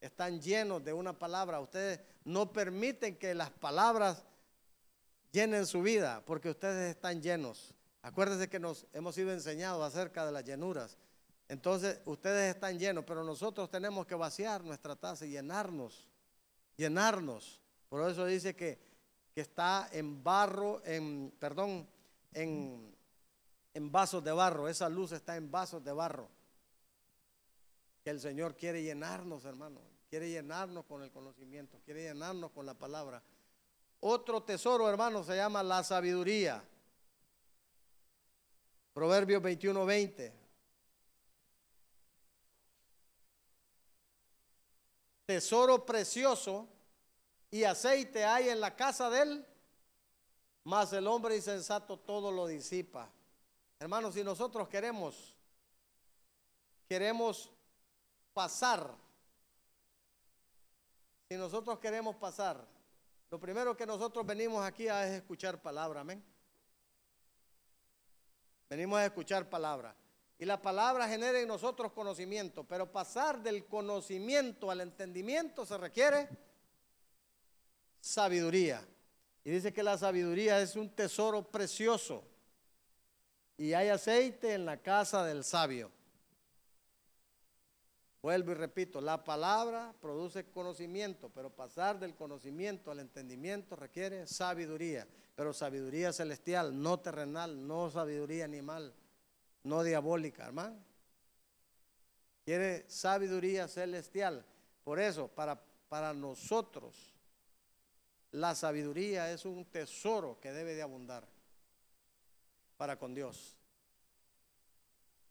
están 0.00 0.40
llenos 0.40 0.82
de 0.82 0.92
una 0.92 1.18
palabra. 1.18 1.60
Ustedes 1.60 2.00
no 2.24 2.52
permiten 2.52 3.16
que 3.16 3.34
las 3.34 3.50
palabras 3.50 4.24
llenen 5.30 5.66
su 5.66 5.82
vida, 5.82 6.22
porque 6.24 6.50
ustedes 6.50 6.94
están 6.94 7.20
llenos. 7.20 7.73
Acuérdense 8.04 8.48
que 8.48 8.60
nos 8.60 8.86
hemos 8.92 9.16
sido 9.16 9.32
enseñados 9.32 9.82
acerca 9.82 10.24
de 10.24 10.30
las 10.32 10.44
llenuras. 10.44 10.96
Entonces 11.48 12.00
ustedes 12.04 12.54
están 12.54 12.78
llenos, 12.78 13.04
pero 13.04 13.24
nosotros 13.24 13.68
tenemos 13.68 14.06
que 14.06 14.14
vaciar 14.14 14.62
nuestra 14.62 14.94
taza 14.94 15.26
y 15.26 15.30
llenarnos, 15.30 16.08
llenarnos. 16.76 17.60
Por 17.88 18.08
eso 18.08 18.24
dice 18.24 18.54
que 18.54 18.78
que 19.34 19.40
está 19.40 19.88
en 19.90 20.22
barro, 20.22 20.80
en, 20.84 21.34
perdón, 21.40 21.88
en, 22.32 22.96
en 23.74 23.92
vasos 23.92 24.22
de 24.22 24.30
barro. 24.30 24.68
Esa 24.68 24.88
luz 24.88 25.10
está 25.10 25.36
en 25.36 25.50
vasos 25.50 25.82
de 25.82 25.92
barro. 25.92 26.28
Que 28.04 28.10
el 28.10 28.20
Señor 28.20 28.56
quiere 28.56 28.82
llenarnos, 28.82 29.44
hermano. 29.44 29.80
Quiere 30.08 30.30
llenarnos 30.30 30.84
con 30.84 31.02
el 31.02 31.10
conocimiento, 31.10 31.80
quiere 31.84 32.04
llenarnos 32.04 32.52
con 32.52 32.64
la 32.64 32.74
palabra. 32.74 33.20
Otro 33.98 34.44
tesoro, 34.44 34.88
hermano, 34.88 35.24
se 35.24 35.34
llama 35.34 35.64
la 35.64 35.82
sabiduría. 35.82 36.62
Proverbios 38.94 39.42
21, 39.42 39.84
20. 39.84 40.32
Tesoro 45.26 45.84
precioso 45.84 46.68
y 47.50 47.64
aceite 47.64 48.24
hay 48.24 48.50
en 48.50 48.60
la 48.60 48.76
casa 48.76 49.10
de 49.10 49.22
él, 49.22 49.46
mas 50.62 50.92
el 50.92 51.08
hombre 51.08 51.34
insensato 51.34 51.98
todo 51.98 52.30
lo 52.30 52.46
disipa. 52.46 53.10
Hermanos, 53.80 54.14
si 54.14 54.22
nosotros 54.22 54.68
queremos, 54.68 55.34
queremos 56.88 57.50
pasar, 58.32 58.94
si 61.28 61.36
nosotros 61.36 61.80
queremos 61.80 62.14
pasar, 62.14 62.64
lo 63.28 63.40
primero 63.40 63.76
que 63.76 63.86
nosotros 63.86 64.24
venimos 64.24 64.64
aquí 64.64 64.86
a 64.86 65.04
es 65.04 65.14
escuchar 65.14 65.60
palabra, 65.60 66.02
amén. 66.02 66.33
Venimos 68.68 68.98
a 68.98 69.06
escuchar 69.06 69.48
palabra. 69.48 69.94
Y 70.38 70.44
la 70.44 70.60
palabra 70.60 71.08
genera 71.08 71.38
en 71.40 71.48
nosotros 71.48 71.92
conocimiento, 71.92 72.64
pero 72.64 72.90
pasar 72.90 73.42
del 73.42 73.66
conocimiento 73.66 74.70
al 74.70 74.80
entendimiento 74.80 75.64
se 75.64 75.78
requiere 75.78 76.28
sabiduría. 78.00 78.86
Y 79.44 79.50
dice 79.50 79.72
que 79.72 79.82
la 79.82 79.96
sabiduría 79.96 80.60
es 80.60 80.74
un 80.74 80.90
tesoro 80.90 81.42
precioso. 81.50 82.24
Y 83.56 83.72
hay 83.72 83.88
aceite 83.88 84.54
en 84.54 84.64
la 84.64 84.78
casa 84.78 85.24
del 85.24 85.44
sabio. 85.44 85.90
Vuelvo 88.24 88.52
y 88.52 88.54
repito, 88.54 89.02
la 89.02 89.22
palabra 89.22 89.94
produce 90.00 90.46
conocimiento, 90.46 91.28
pero 91.28 91.50
pasar 91.50 91.98
del 91.98 92.14
conocimiento 92.14 92.90
al 92.90 93.00
entendimiento 93.00 93.76
requiere 93.76 94.26
sabiduría, 94.26 95.06
pero 95.34 95.52
sabiduría 95.52 96.10
celestial, 96.10 96.80
no 96.80 96.98
terrenal, 97.00 97.66
no 97.66 97.90
sabiduría 97.90 98.46
animal, 98.46 98.94
no 99.62 99.82
diabólica, 99.82 100.46
hermano. 100.46 100.78
Quiere 102.46 102.88
sabiduría 102.88 103.68
celestial. 103.68 104.42
Por 104.84 105.00
eso, 105.00 105.28
para, 105.28 105.62
para 105.90 106.14
nosotros, 106.14 107.14
la 108.30 108.54
sabiduría 108.54 109.32
es 109.32 109.44
un 109.44 109.66
tesoro 109.66 110.40
que 110.40 110.50
debe 110.50 110.74
de 110.74 110.80
abundar 110.80 111.28
para 112.78 112.98
con 112.98 113.14
Dios. 113.14 113.54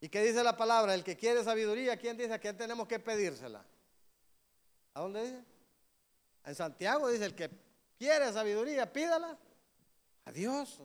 ¿Y 0.04 0.10
qué 0.10 0.22
dice 0.22 0.44
la 0.44 0.54
palabra? 0.54 0.94
El 0.94 1.02
que 1.02 1.16
quiere 1.16 1.42
sabiduría, 1.42 1.96
¿quién 1.96 2.14
dice 2.18 2.38
que 2.38 2.52
tenemos 2.52 2.86
que 2.86 2.98
pedírsela? 2.98 3.64
¿A 4.92 5.00
dónde 5.00 5.22
dice? 5.22 5.44
En 6.44 6.54
Santiago 6.54 7.08
dice, 7.08 7.24
el 7.24 7.34
que 7.34 7.48
quiere 7.96 8.30
sabiduría, 8.30 8.92
pídala 8.92 9.38
a 10.26 10.30
Dios. 10.30 10.78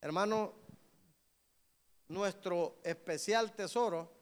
Hermano, 0.00 0.54
nuestro 2.06 2.78
especial 2.84 3.56
tesoro 3.56 4.19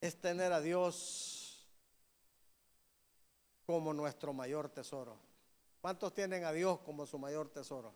es 0.00 0.20
tener 0.20 0.52
a 0.52 0.60
Dios 0.60 1.66
como 3.64 3.92
nuestro 3.92 4.32
mayor 4.32 4.68
tesoro. 4.68 5.16
¿Cuántos 5.80 6.14
tienen 6.14 6.44
a 6.44 6.52
Dios 6.52 6.80
como 6.80 7.06
su 7.06 7.18
mayor 7.18 7.48
tesoro? 7.48 7.92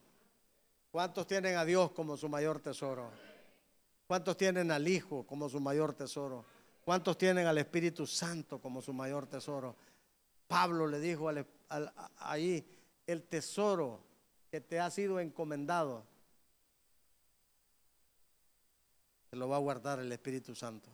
¿Cuántos 0.91 1.27
tienen 1.27 1.57
a 1.57 1.65
Dios 1.65 1.93
como 1.93 2.17
su 2.17 2.29
mayor 2.29 2.61
tesoro? 2.61 3.11
¿Cuántos 4.07 4.37
tienen 4.37 4.71
al 4.73 4.89
Hijo 4.89 5.25
como 5.27 5.49
su 5.49 5.61
mayor 5.61 5.95
tesoro? 5.95 6.45
¿Cuántos 6.85 7.17
tienen 7.17 7.47
al 7.47 7.59
Espíritu 7.59 8.07
Santo 8.07 8.61
como 8.61 8.83
su 8.83 8.93
mayor 8.93 9.27
tesoro? 9.27 9.77
Pablo 10.49 10.89
le 10.89 10.99
dijo 10.99 11.31
ahí, 12.19 12.67
el 13.07 13.23
tesoro 13.23 14.01
que 14.51 14.61
te 14.61 14.81
ha 14.81 14.91
sido 14.91 15.21
encomendado, 15.21 16.05
se 19.31 19.37
lo 19.37 19.49
va 19.49 19.57
a 19.57 19.61
guardar 19.61 20.01
el 20.01 20.11
Espíritu 20.11 20.57
Santo 20.57 20.91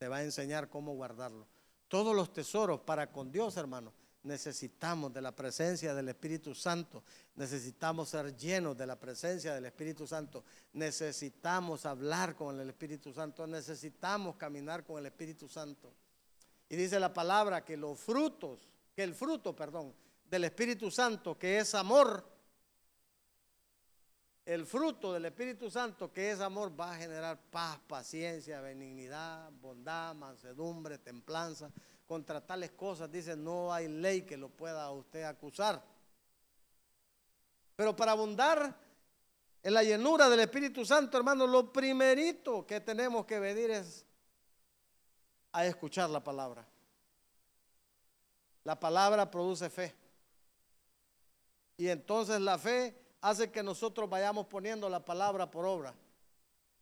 te 0.00 0.08
va 0.08 0.16
a 0.16 0.22
enseñar 0.22 0.70
cómo 0.70 0.94
guardarlo. 0.94 1.46
Todos 1.86 2.16
los 2.16 2.32
tesoros 2.32 2.80
para 2.80 3.12
con 3.12 3.30
Dios, 3.30 3.58
hermano, 3.58 3.92
necesitamos 4.22 5.12
de 5.12 5.20
la 5.20 5.36
presencia 5.36 5.92
del 5.92 6.08
Espíritu 6.08 6.54
Santo, 6.54 7.04
necesitamos 7.34 8.08
ser 8.08 8.34
llenos 8.34 8.78
de 8.78 8.86
la 8.86 8.98
presencia 8.98 9.54
del 9.54 9.66
Espíritu 9.66 10.06
Santo, 10.06 10.42
necesitamos 10.72 11.84
hablar 11.84 12.34
con 12.34 12.58
el 12.58 12.70
Espíritu 12.70 13.12
Santo, 13.12 13.46
necesitamos 13.46 14.36
caminar 14.36 14.84
con 14.84 14.98
el 14.98 15.04
Espíritu 15.04 15.46
Santo. 15.48 15.92
Y 16.70 16.76
dice 16.76 16.98
la 16.98 17.12
palabra 17.12 17.62
que 17.62 17.76
los 17.76 18.00
frutos, 18.00 18.70
que 18.96 19.02
el 19.02 19.14
fruto, 19.14 19.54
perdón, 19.54 19.94
del 20.24 20.44
Espíritu 20.44 20.90
Santo, 20.90 21.38
que 21.38 21.58
es 21.58 21.74
amor, 21.74 22.24
el 24.50 24.66
fruto 24.66 25.12
del 25.12 25.26
Espíritu 25.26 25.70
Santo, 25.70 26.12
que 26.12 26.32
es 26.32 26.40
amor, 26.40 26.72
va 26.78 26.90
a 26.90 26.96
generar 26.96 27.40
paz, 27.52 27.78
paciencia, 27.86 28.60
benignidad, 28.60 29.48
bondad, 29.52 30.12
mansedumbre, 30.16 30.98
templanza. 30.98 31.70
Contra 32.04 32.44
tales 32.44 32.72
cosas, 32.72 33.08
dice, 33.12 33.36
no 33.36 33.72
hay 33.72 33.86
ley 33.86 34.22
que 34.22 34.36
lo 34.36 34.48
pueda 34.48 34.90
usted 34.90 35.22
acusar. 35.22 35.80
Pero 37.76 37.94
para 37.94 38.10
abundar 38.10 38.76
en 39.62 39.72
la 39.72 39.84
llenura 39.84 40.28
del 40.28 40.40
Espíritu 40.40 40.84
Santo, 40.84 41.16
hermano, 41.16 41.46
lo 41.46 41.72
primerito 41.72 42.66
que 42.66 42.80
tenemos 42.80 43.24
que 43.26 43.38
venir 43.38 43.70
es 43.70 44.04
a 45.52 45.64
escuchar 45.64 46.10
la 46.10 46.24
palabra. 46.24 46.66
La 48.64 48.80
palabra 48.80 49.30
produce 49.30 49.70
fe. 49.70 49.94
Y 51.76 51.86
entonces 51.86 52.40
la 52.40 52.58
fe 52.58 53.00
hace 53.20 53.50
que 53.50 53.62
nosotros 53.62 54.08
vayamos 54.08 54.46
poniendo 54.46 54.88
la 54.88 55.04
palabra 55.04 55.50
por 55.50 55.64
obra. 55.64 55.94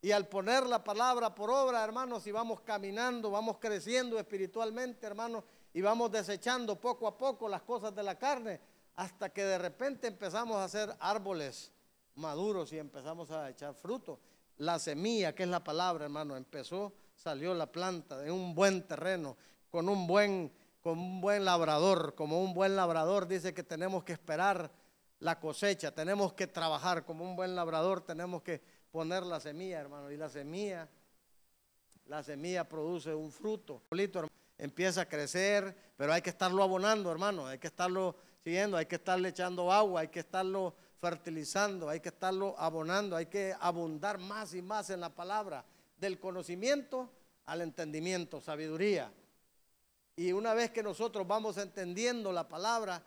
Y 0.00 0.12
al 0.12 0.28
poner 0.28 0.64
la 0.66 0.84
palabra 0.84 1.34
por 1.34 1.50
obra, 1.50 1.82
hermanos, 1.82 2.26
y 2.26 2.32
vamos 2.32 2.60
caminando, 2.60 3.30
vamos 3.30 3.58
creciendo 3.58 4.18
espiritualmente, 4.18 5.06
hermanos, 5.06 5.42
y 5.72 5.80
vamos 5.80 6.12
desechando 6.12 6.80
poco 6.80 7.06
a 7.08 7.18
poco 7.18 7.48
las 7.48 7.62
cosas 7.62 7.94
de 7.94 8.02
la 8.04 8.16
carne, 8.16 8.60
hasta 8.94 9.30
que 9.30 9.44
de 9.44 9.58
repente 9.58 10.06
empezamos 10.06 10.56
a 10.56 10.64
hacer 10.64 10.94
árboles 11.00 11.72
maduros 12.14 12.72
y 12.72 12.78
empezamos 12.78 13.30
a 13.30 13.50
echar 13.50 13.74
fruto. 13.74 14.20
La 14.58 14.78
semilla, 14.78 15.34
que 15.34 15.44
es 15.44 15.48
la 15.48 15.62
palabra, 15.62 16.04
hermano, 16.04 16.36
empezó, 16.36 16.92
salió 17.14 17.54
la 17.54 17.70
planta 17.70 18.18
de 18.18 18.30
un 18.30 18.54
buen 18.54 18.86
terreno, 18.86 19.36
con 19.70 19.88
un 19.88 20.06
buen, 20.06 20.52
con 20.80 20.98
un 20.98 21.20
buen 21.20 21.44
labrador, 21.44 22.14
como 22.14 22.42
un 22.42 22.54
buen 22.54 22.76
labrador 22.76 23.26
dice 23.26 23.52
que 23.52 23.62
tenemos 23.62 24.04
que 24.04 24.12
esperar 24.12 24.70
la 25.20 25.38
cosecha, 25.40 25.94
tenemos 25.94 26.32
que 26.32 26.46
trabajar. 26.46 27.04
Como 27.04 27.24
un 27.24 27.36
buen 27.36 27.54
labrador, 27.54 28.00
tenemos 28.00 28.42
que 28.42 28.60
poner 28.90 29.24
la 29.24 29.40
semilla, 29.40 29.80
hermano, 29.80 30.10
y 30.10 30.16
la 30.16 30.28
semilla, 30.28 30.88
la 32.06 32.22
semilla 32.22 32.68
produce 32.68 33.14
un 33.14 33.30
fruto. 33.30 33.82
Empieza 34.56 35.02
a 35.02 35.08
crecer, 35.08 35.76
pero 35.96 36.12
hay 36.12 36.22
que 36.22 36.30
estarlo 36.30 36.62
abonando, 36.62 37.10
hermano, 37.12 37.46
hay 37.46 37.58
que 37.58 37.68
estarlo 37.68 38.16
siguiendo, 38.42 38.76
hay 38.76 38.86
que 38.86 38.96
estarle 38.96 39.28
echando 39.28 39.70
agua, 39.70 40.00
hay 40.00 40.08
que 40.08 40.20
estarlo 40.20 40.74
fertilizando, 41.00 41.88
hay 41.88 42.00
que 42.00 42.08
estarlo 42.08 42.56
abonando, 42.58 43.14
hay 43.14 43.26
que 43.26 43.54
abundar 43.60 44.18
más 44.18 44.54
y 44.54 44.62
más 44.62 44.90
en 44.90 45.00
la 45.00 45.10
palabra, 45.10 45.64
del 45.96 46.18
conocimiento 46.18 47.10
al 47.46 47.60
entendimiento, 47.60 48.40
sabiduría. 48.40 49.12
Y 50.16 50.32
una 50.32 50.54
vez 50.54 50.70
que 50.72 50.82
nosotros 50.82 51.26
vamos 51.26 51.56
entendiendo 51.58 52.32
la 52.32 52.48
palabra, 52.48 53.02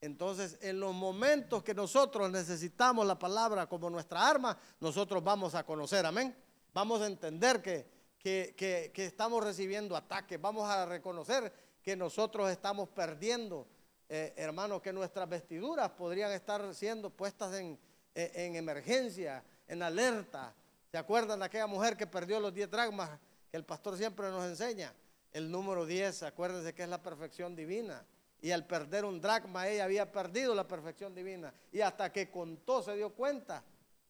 entonces, 0.00 0.58
en 0.62 0.80
los 0.80 0.94
momentos 0.94 1.62
que 1.62 1.74
nosotros 1.74 2.30
necesitamos 2.30 3.06
la 3.06 3.18
palabra 3.18 3.66
como 3.66 3.90
nuestra 3.90 4.26
arma, 4.26 4.56
nosotros 4.80 5.22
vamos 5.22 5.54
a 5.54 5.64
conocer, 5.64 6.06
amén. 6.06 6.34
Vamos 6.72 7.02
a 7.02 7.06
entender 7.06 7.60
que, 7.60 7.86
que, 8.18 8.92
estamos 8.94 9.44
recibiendo 9.44 9.94
ataques, 9.94 10.40
vamos 10.40 10.70
a 10.70 10.86
reconocer 10.86 11.52
que 11.82 11.96
nosotros 11.96 12.50
estamos 12.50 12.88
perdiendo, 12.88 13.66
eh, 14.08 14.32
hermanos, 14.36 14.80
que 14.80 14.92
nuestras 14.92 15.28
vestiduras 15.28 15.90
podrían 15.90 16.32
estar 16.32 16.74
siendo 16.74 17.10
puestas 17.10 17.54
en, 17.54 17.78
eh, 18.14 18.32
en 18.34 18.56
emergencia, 18.56 19.44
en 19.68 19.82
alerta. 19.82 20.54
¿Se 20.90 20.96
acuerdan 20.96 21.40
de 21.40 21.44
aquella 21.44 21.66
mujer 21.66 21.96
que 21.96 22.06
perdió 22.06 22.40
los 22.40 22.54
10 22.54 22.70
dragmas 22.70 23.10
que 23.50 23.56
el 23.56 23.64
pastor 23.64 23.98
siempre 23.98 24.30
nos 24.30 24.44
enseña? 24.44 24.94
El 25.30 25.50
número 25.50 25.84
10, 25.84 26.22
acuérdense 26.22 26.72
que 26.74 26.84
es 26.84 26.88
la 26.88 27.02
perfección 27.02 27.54
divina 27.54 28.02
Y 28.42 28.50
al 28.52 28.66
perder 28.66 29.04
un 29.04 29.20
dracma, 29.20 29.68
ella 29.68 29.84
había 29.84 30.10
perdido 30.10 30.54
la 30.54 30.66
perfección 30.66 31.14
divina. 31.14 31.52
Y 31.72 31.80
hasta 31.80 32.10
que 32.10 32.30
contó, 32.30 32.82
se 32.82 32.96
dio 32.96 33.10
cuenta 33.10 33.62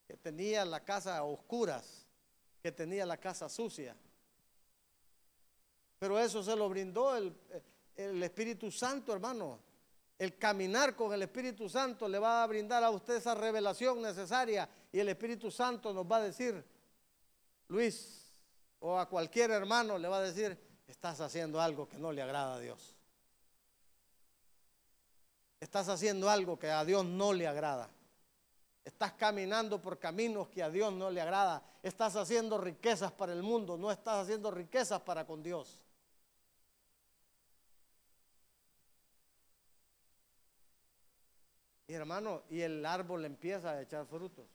que 0.07 0.17
tenía 0.17 0.65
la 0.65 0.85
casa 0.85 1.17
a 1.17 1.25
oscuras, 1.25 2.07
que 2.63 2.71
tenía 2.71 3.05
la 3.05 3.17
casa 3.17 3.49
sucia. 3.49 3.97
Pero 5.99 6.19
eso 6.19 6.43
se 6.43 6.55
lo 6.55 6.69
brindó 6.69 7.17
el, 7.17 7.37
el 7.97 8.23
Espíritu 8.23 8.71
Santo, 8.71 9.13
hermano. 9.13 9.59
El 10.19 10.37
caminar 10.37 10.95
con 10.95 11.13
el 11.13 11.23
Espíritu 11.23 11.69
Santo 11.69 12.07
le 12.07 12.19
va 12.19 12.43
a 12.43 12.47
brindar 12.47 12.85
a 12.85 12.91
usted 12.91 13.17
esa 13.17 13.35
revelación 13.35 14.03
necesaria 14.03 14.69
y 14.93 14.99
el 14.99 15.09
Espíritu 15.09 15.51
Santo 15.51 15.95
nos 15.95 16.05
va 16.05 16.17
a 16.17 16.23
decir, 16.23 16.63
Luis, 17.69 18.31
o 18.81 18.99
a 18.99 19.09
cualquier 19.09 19.51
hermano 19.51 19.97
le 19.99 20.09
va 20.09 20.19
a 20.19 20.23
decir, 20.23 20.59
estás 20.87 21.21
haciendo 21.21 21.61
algo 21.61 21.89
que 21.89 21.99
no 21.99 22.13
le 22.13 22.21
agrada 22.21 22.55
a 22.55 22.61
Dios. 22.61 22.97
Estás 25.61 25.91
haciendo 25.91 26.31
algo 26.31 26.59
que 26.59 26.71
a 26.71 26.85
Dios 26.85 27.05
no 27.05 27.35
le 27.35 27.47
agrada. 27.47 27.91
Estás 28.83 29.13
caminando 29.13 29.81
por 29.81 29.99
caminos 29.99 30.49
que 30.49 30.63
a 30.63 30.71
Dios 30.71 30.91
no 30.93 31.11
le 31.11 31.21
agrada. 31.21 31.63
Estás 31.83 32.17
haciendo 32.17 32.57
riquezas 32.57 33.13
para 33.13 33.35
el 33.35 33.43
mundo, 33.43 33.77
no 33.77 33.91
estás 33.93 34.25
haciendo 34.25 34.51
riquezas 34.51 35.03
para 35.03 35.27
con 35.27 35.43
Dios. 35.43 35.79
Y 41.87 41.93
hermano, 41.93 42.43
y 42.49 42.61
el 42.61 42.87
árbol 42.87 43.25
empieza 43.27 43.73
a 43.73 43.83
echar 43.83 44.07
frutos. 44.07 44.47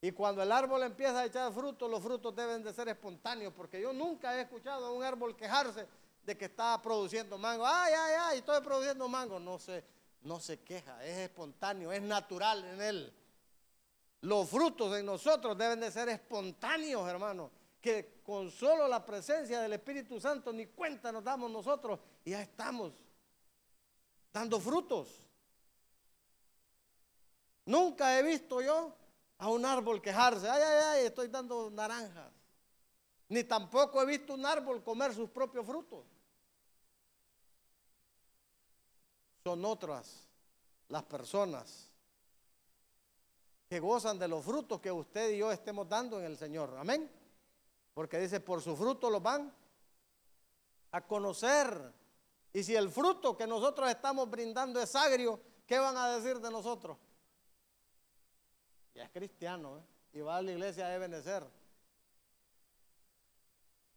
Y 0.00 0.10
cuando 0.10 0.42
el 0.42 0.50
árbol 0.50 0.82
empieza 0.82 1.20
a 1.20 1.26
echar 1.26 1.52
frutos, 1.52 1.88
los 1.88 2.02
frutos 2.02 2.34
deben 2.34 2.64
de 2.64 2.72
ser 2.72 2.88
espontáneos, 2.88 3.52
porque 3.52 3.80
yo 3.80 3.92
nunca 3.92 4.36
he 4.36 4.40
escuchado 4.40 4.86
a 4.86 4.92
un 4.92 5.04
árbol 5.04 5.36
quejarse 5.36 5.86
de 6.24 6.36
que 6.36 6.46
está 6.46 6.80
produciendo 6.80 7.36
mango. 7.38 7.66
Ay, 7.66 7.92
ay, 7.96 8.14
ay, 8.20 8.38
estoy 8.38 8.60
produciendo 8.60 9.08
mango. 9.08 9.38
No 9.38 9.58
se, 9.58 9.84
no 10.22 10.40
se 10.40 10.60
queja, 10.60 11.04
es 11.04 11.18
espontáneo, 11.18 11.92
es 11.92 12.02
natural 12.02 12.64
en 12.64 12.82
él. 12.82 13.12
Los 14.22 14.48
frutos 14.48 14.96
en 14.96 15.06
nosotros 15.06 15.58
deben 15.58 15.80
de 15.80 15.90
ser 15.90 16.08
espontáneos, 16.08 17.08
hermano. 17.08 17.50
Que 17.80 18.20
con 18.22 18.50
solo 18.50 18.86
la 18.86 19.04
presencia 19.04 19.60
del 19.60 19.72
Espíritu 19.72 20.20
Santo 20.20 20.52
ni 20.52 20.66
cuenta 20.66 21.10
nos 21.10 21.24
damos 21.24 21.50
nosotros 21.50 21.98
y 22.24 22.30
ya 22.30 22.40
estamos 22.40 22.92
dando 24.32 24.60
frutos. 24.60 25.08
Nunca 27.66 28.18
he 28.18 28.22
visto 28.22 28.60
yo 28.60 28.96
a 29.38 29.48
un 29.48 29.64
árbol 29.64 30.00
quejarse, 30.00 30.48
ay, 30.48 30.62
ay, 30.62 30.82
ay, 30.84 31.06
estoy 31.06 31.26
dando 31.26 31.68
naranjas. 31.70 32.30
Ni 33.32 33.44
tampoco 33.44 34.02
he 34.02 34.04
visto 34.04 34.34
un 34.34 34.44
árbol 34.44 34.84
comer 34.84 35.14
sus 35.14 35.30
propios 35.30 35.64
frutos. 35.64 36.04
Son 39.42 39.64
otras 39.64 40.28
las 40.88 41.02
personas 41.04 41.88
que 43.66 43.80
gozan 43.80 44.18
de 44.18 44.28
los 44.28 44.44
frutos 44.44 44.82
que 44.82 44.92
usted 44.92 45.30
y 45.30 45.38
yo 45.38 45.50
estemos 45.50 45.88
dando 45.88 46.18
en 46.18 46.26
el 46.26 46.36
Señor. 46.36 46.76
Amén. 46.76 47.10
Porque 47.94 48.18
dice, 48.18 48.38
por 48.40 48.60
su 48.60 48.76
fruto 48.76 49.08
los 49.08 49.22
van 49.22 49.50
a 50.90 51.00
conocer. 51.06 51.90
Y 52.52 52.62
si 52.62 52.76
el 52.76 52.90
fruto 52.90 53.34
que 53.34 53.46
nosotros 53.46 53.88
estamos 53.88 54.28
brindando 54.28 54.78
es 54.78 54.94
agrio, 54.94 55.40
¿qué 55.66 55.78
van 55.78 55.96
a 55.96 56.18
decir 56.18 56.38
de 56.38 56.50
nosotros? 56.50 56.98
ya 58.94 59.04
es 59.04 59.10
cristiano 59.10 59.78
¿eh? 59.78 60.18
y 60.18 60.20
va 60.20 60.36
a 60.36 60.42
la 60.42 60.52
iglesia 60.52 60.84
a 60.84 60.94
Ebenezer. 60.94 61.61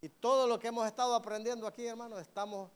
Y 0.06 0.10
todo 0.10 0.46
lo 0.46 0.60
que 0.60 0.68
hemos 0.68 0.86
estado 0.86 1.16
aprendiendo 1.16 1.66
aquí, 1.66 1.84
hermano, 1.88 2.20
estamos, 2.20 2.70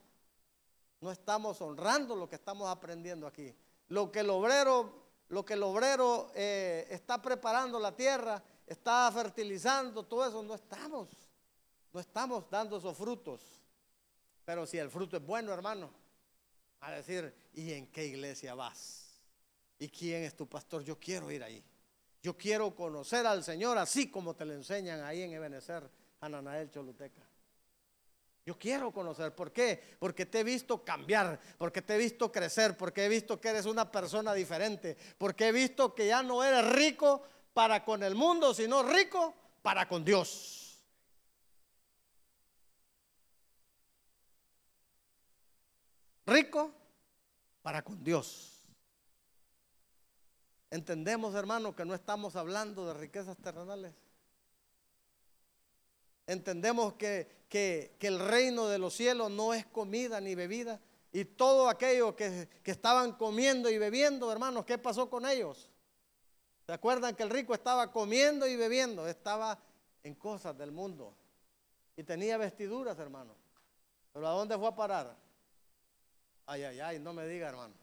no 0.99 1.11
estamos 1.11 1.61
honrando 1.61 2.15
lo 2.15 2.27
que 2.27 2.37
estamos 2.37 2.67
aprendiendo 2.67 3.27
aquí. 3.27 3.55
Lo 3.89 4.11
que 4.11 4.21
el 4.21 4.31
obrero, 4.31 4.91
lo 5.27 5.45
que 5.45 5.53
el 5.53 5.61
obrero 5.61 6.31
eh, 6.33 6.87
está 6.89 7.21
preparando 7.21 7.79
la 7.79 7.95
tierra, 7.95 8.41
está 8.65 9.11
fertilizando, 9.13 10.07
todo 10.07 10.27
eso, 10.27 10.41
no 10.41 10.55
estamos, 10.55 11.09
no 11.93 11.99
estamos 11.99 12.49
dando 12.49 12.77
esos 12.77 12.97
frutos. 12.97 13.41
Pero 14.43 14.65
si 14.65 14.79
el 14.79 14.89
fruto 14.89 15.17
es 15.17 15.23
bueno, 15.23 15.53
hermano, 15.53 15.91
a 16.79 16.93
decir, 16.93 17.31
¿y 17.53 17.73
en 17.73 17.91
qué 17.91 18.07
iglesia 18.07 18.55
vas? 18.55 19.21
¿Y 19.77 19.87
quién 19.89 20.23
es 20.23 20.35
tu 20.35 20.47
pastor? 20.47 20.81
Yo 20.83 20.99
quiero 20.99 21.29
ir 21.29 21.43
ahí. 21.43 21.63
Yo 22.23 22.35
quiero 22.35 22.73
conocer 22.73 23.27
al 23.27 23.43
Señor 23.43 23.77
así 23.77 24.09
como 24.09 24.35
te 24.35 24.45
lo 24.45 24.53
enseñan 24.53 25.03
ahí 25.03 25.21
en 25.21 25.33
Ebenezer, 25.33 25.98
Ananael 26.21 26.69
Choluteca. 26.69 27.21
Yo 28.45 28.57
quiero 28.57 28.91
conocer. 28.91 29.35
¿Por 29.35 29.51
qué? 29.51 29.95
Porque 29.99 30.25
te 30.25 30.39
he 30.39 30.43
visto 30.43 30.83
cambiar, 30.83 31.39
porque 31.57 31.81
te 31.81 31.95
he 31.95 31.97
visto 31.97 32.31
crecer, 32.31 32.75
porque 32.75 33.05
he 33.05 33.09
visto 33.09 33.39
que 33.39 33.49
eres 33.49 33.65
una 33.65 33.91
persona 33.91 34.33
diferente, 34.33 34.97
porque 35.17 35.49
he 35.49 35.51
visto 35.51 35.93
que 35.93 36.07
ya 36.07 36.23
no 36.23 36.43
eres 36.43 36.71
rico 36.73 37.21
para 37.53 37.85
con 37.85 38.01
el 38.01 38.15
mundo, 38.15 38.53
sino 38.53 38.81
rico 38.81 39.35
para 39.61 39.87
con 39.87 40.03
Dios. 40.03 40.83
Rico 46.25 46.71
para 47.61 47.83
con 47.83 48.03
Dios. 48.03 48.63
Entendemos, 50.71 51.33
hermano, 51.35 51.75
que 51.75 51.85
no 51.85 51.93
estamos 51.93 52.35
hablando 52.35 52.87
de 52.87 52.93
riquezas 52.93 53.37
terrenales. 53.37 53.93
Entendemos 56.29 56.93
que, 56.93 57.27
que, 57.49 57.97
el 58.01 58.19
reino 58.19 58.67
de 58.67 58.77
los 58.77 58.93
cielos 58.93 59.31
no 59.31 59.51
es 59.51 59.65
comida 59.65 60.21
ni 60.21 60.35
bebida. 60.35 60.79
Y 61.11 61.25
todo 61.25 61.67
aquello 61.67 62.15
que, 62.15 62.47
que 62.61 62.69
estaban 62.69 63.13
comiendo 63.13 63.67
y 63.67 63.79
bebiendo, 63.79 64.31
hermanos, 64.31 64.63
¿qué 64.63 64.77
pasó 64.77 65.09
con 65.09 65.25
ellos? 65.25 65.71
¿Se 66.67 66.71
acuerdan 66.71 67.15
que 67.15 67.23
el 67.23 67.31
rico 67.31 67.55
estaba 67.55 67.91
comiendo 67.91 68.45
y 68.45 68.55
bebiendo? 68.55 69.07
Estaba 69.07 69.57
en 70.03 70.13
cosas 70.13 70.55
del 70.55 70.71
mundo. 70.71 71.15
Y 71.97 72.03
tenía 72.03 72.37
vestiduras, 72.37 72.99
hermano. 72.99 73.33
Pero 74.13 74.27
¿a 74.27 74.31
dónde 74.31 74.55
fue 74.55 74.67
a 74.67 74.75
parar? 74.75 75.17
Ay, 76.45 76.61
ay, 76.61 76.79
ay, 76.79 76.99
no 76.99 77.11
me 77.11 77.25
diga, 77.25 77.49
hermano. 77.49 77.73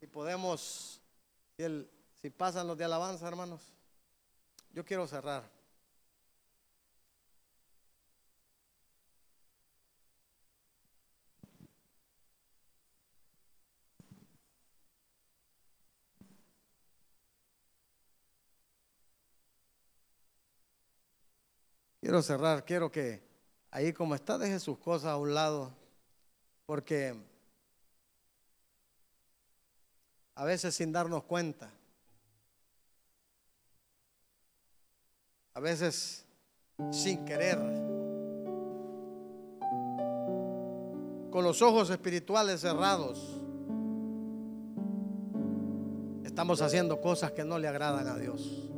Si 0.00 0.06
podemos, 0.06 0.99
si, 2.20 2.30
pasan 2.30 2.66
los 2.66 2.78
de 2.78 2.84
alabanza, 2.84 3.26
hermanos, 3.28 3.60
yo 4.72 4.84
quiero 4.84 5.06
cerrar. 5.06 5.50
Quiero 22.00 22.22
cerrar, 22.22 22.64
quiero 22.64 22.90
que 22.90 23.22
ahí 23.70 23.92
como 23.92 24.14
está 24.14 24.38
deje 24.38 24.58
sus 24.58 24.78
cosas 24.78 25.10
a 25.10 25.16
un 25.16 25.34
lado, 25.34 25.76
porque 26.64 27.14
a 30.40 30.44
veces 30.44 30.74
sin 30.74 30.90
darnos 30.90 31.24
cuenta. 31.24 31.70
A 35.52 35.60
veces 35.60 36.24
sin 36.90 37.26
querer. 37.26 37.58
Con 41.30 41.44
los 41.44 41.60
ojos 41.60 41.90
espirituales 41.90 42.62
cerrados. 42.62 43.38
Estamos 46.24 46.62
haciendo 46.62 47.02
cosas 47.02 47.32
que 47.32 47.44
no 47.44 47.58
le 47.58 47.68
agradan 47.68 48.08
a 48.08 48.16
Dios. 48.16 48.70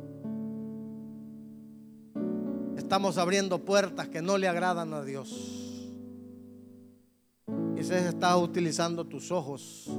Estamos 2.75 3.17
abriendo 3.17 3.63
puertas 3.63 4.09
que 4.09 4.21
no 4.21 4.37
le 4.37 4.49
agradan 4.49 4.93
a 4.93 5.01
Dios. 5.01 5.89
Quizás 7.77 8.01
estás 8.01 8.35
utilizando 8.35 9.05
tus 9.05 9.31
ojos 9.31 9.89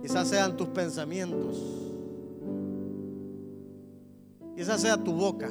Quizás 0.00 0.28
sean 0.28 0.56
tus 0.56 0.68
pensamientos. 0.68 1.56
Quizás 4.56 4.80
sea 4.80 4.96
tu 4.96 5.12
boca. 5.12 5.50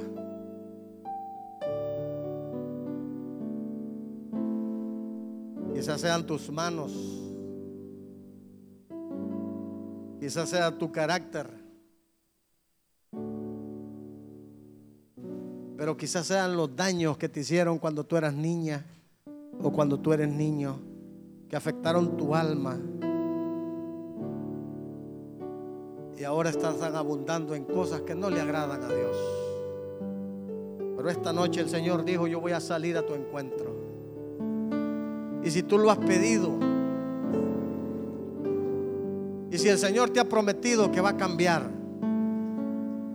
Quizás 5.74 6.02
sean 6.02 6.26
tus 6.26 6.50
manos. 6.52 6.92
Quizás 10.20 10.50
sea 10.50 10.78
tu 10.78 10.92
carácter. 10.92 11.48
Pero 15.78 15.96
quizás 15.96 16.26
sean 16.26 16.58
los 16.58 16.76
daños 16.76 17.18
que 17.18 17.30
te 17.30 17.42
hicieron 17.42 17.78
cuando 17.78 18.04
tú 18.04 18.18
eras 18.18 18.34
niña 18.34 18.84
o 19.62 19.72
cuando 19.72 20.00
tú 20.00 20.12
eres 20.14 20.30
niño, 20.30 20.80
que 21.50 21.56
afectaron 21.56 22.18
tu 22.18 22.34
alma. 22.36 22.80
Y 26.18 26.24
ahora 26.24 26.50
están 26.50 26.76
abundando 26.96 27.54
en 27.54 27.64
cosas 27.64 28.02
que 28.02 28.16
no 28.16 28.30
le 28.30 28.42
agradan 28.42 28.84
a 28.84 28.88
Dios. 28.88 29.18
Pero 30.98 31.08
Pero 31.08 31.20
esta 31.20 31.32
noche 31.32 31.62
el 31.62 31.70
Señor 31.70 32.04
dijo, 32.04 32.28
yo 32.28 32.42
voy 32.42 32.52
a 32.52 32.60
salir 32.60 32.98
a 32.98 33.06
tu 33.06 33.14
encuentro. 33.14 33.74
Y 35.42 35.50
si 35.50 35.64
tú 35.64 35.78
lo 35.78 35.90
has 35.90 36.00
pedido, 36.00 36.52
y 39.50 39.58
si 39.58 39.70
el 39.70 39.78
Señor 39.78 40.10
te 40.10 40.20
ha 40.20 40.26
prometido 40.26 40.92
que 40.92 41.00
va 41.00 41.12
a 41.12 41.16
cambiar 41.16 41.70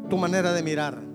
tu 0.09 0.17
manera 0.17 0.55
de 0.55 0.63
mirar, 0.63 1.12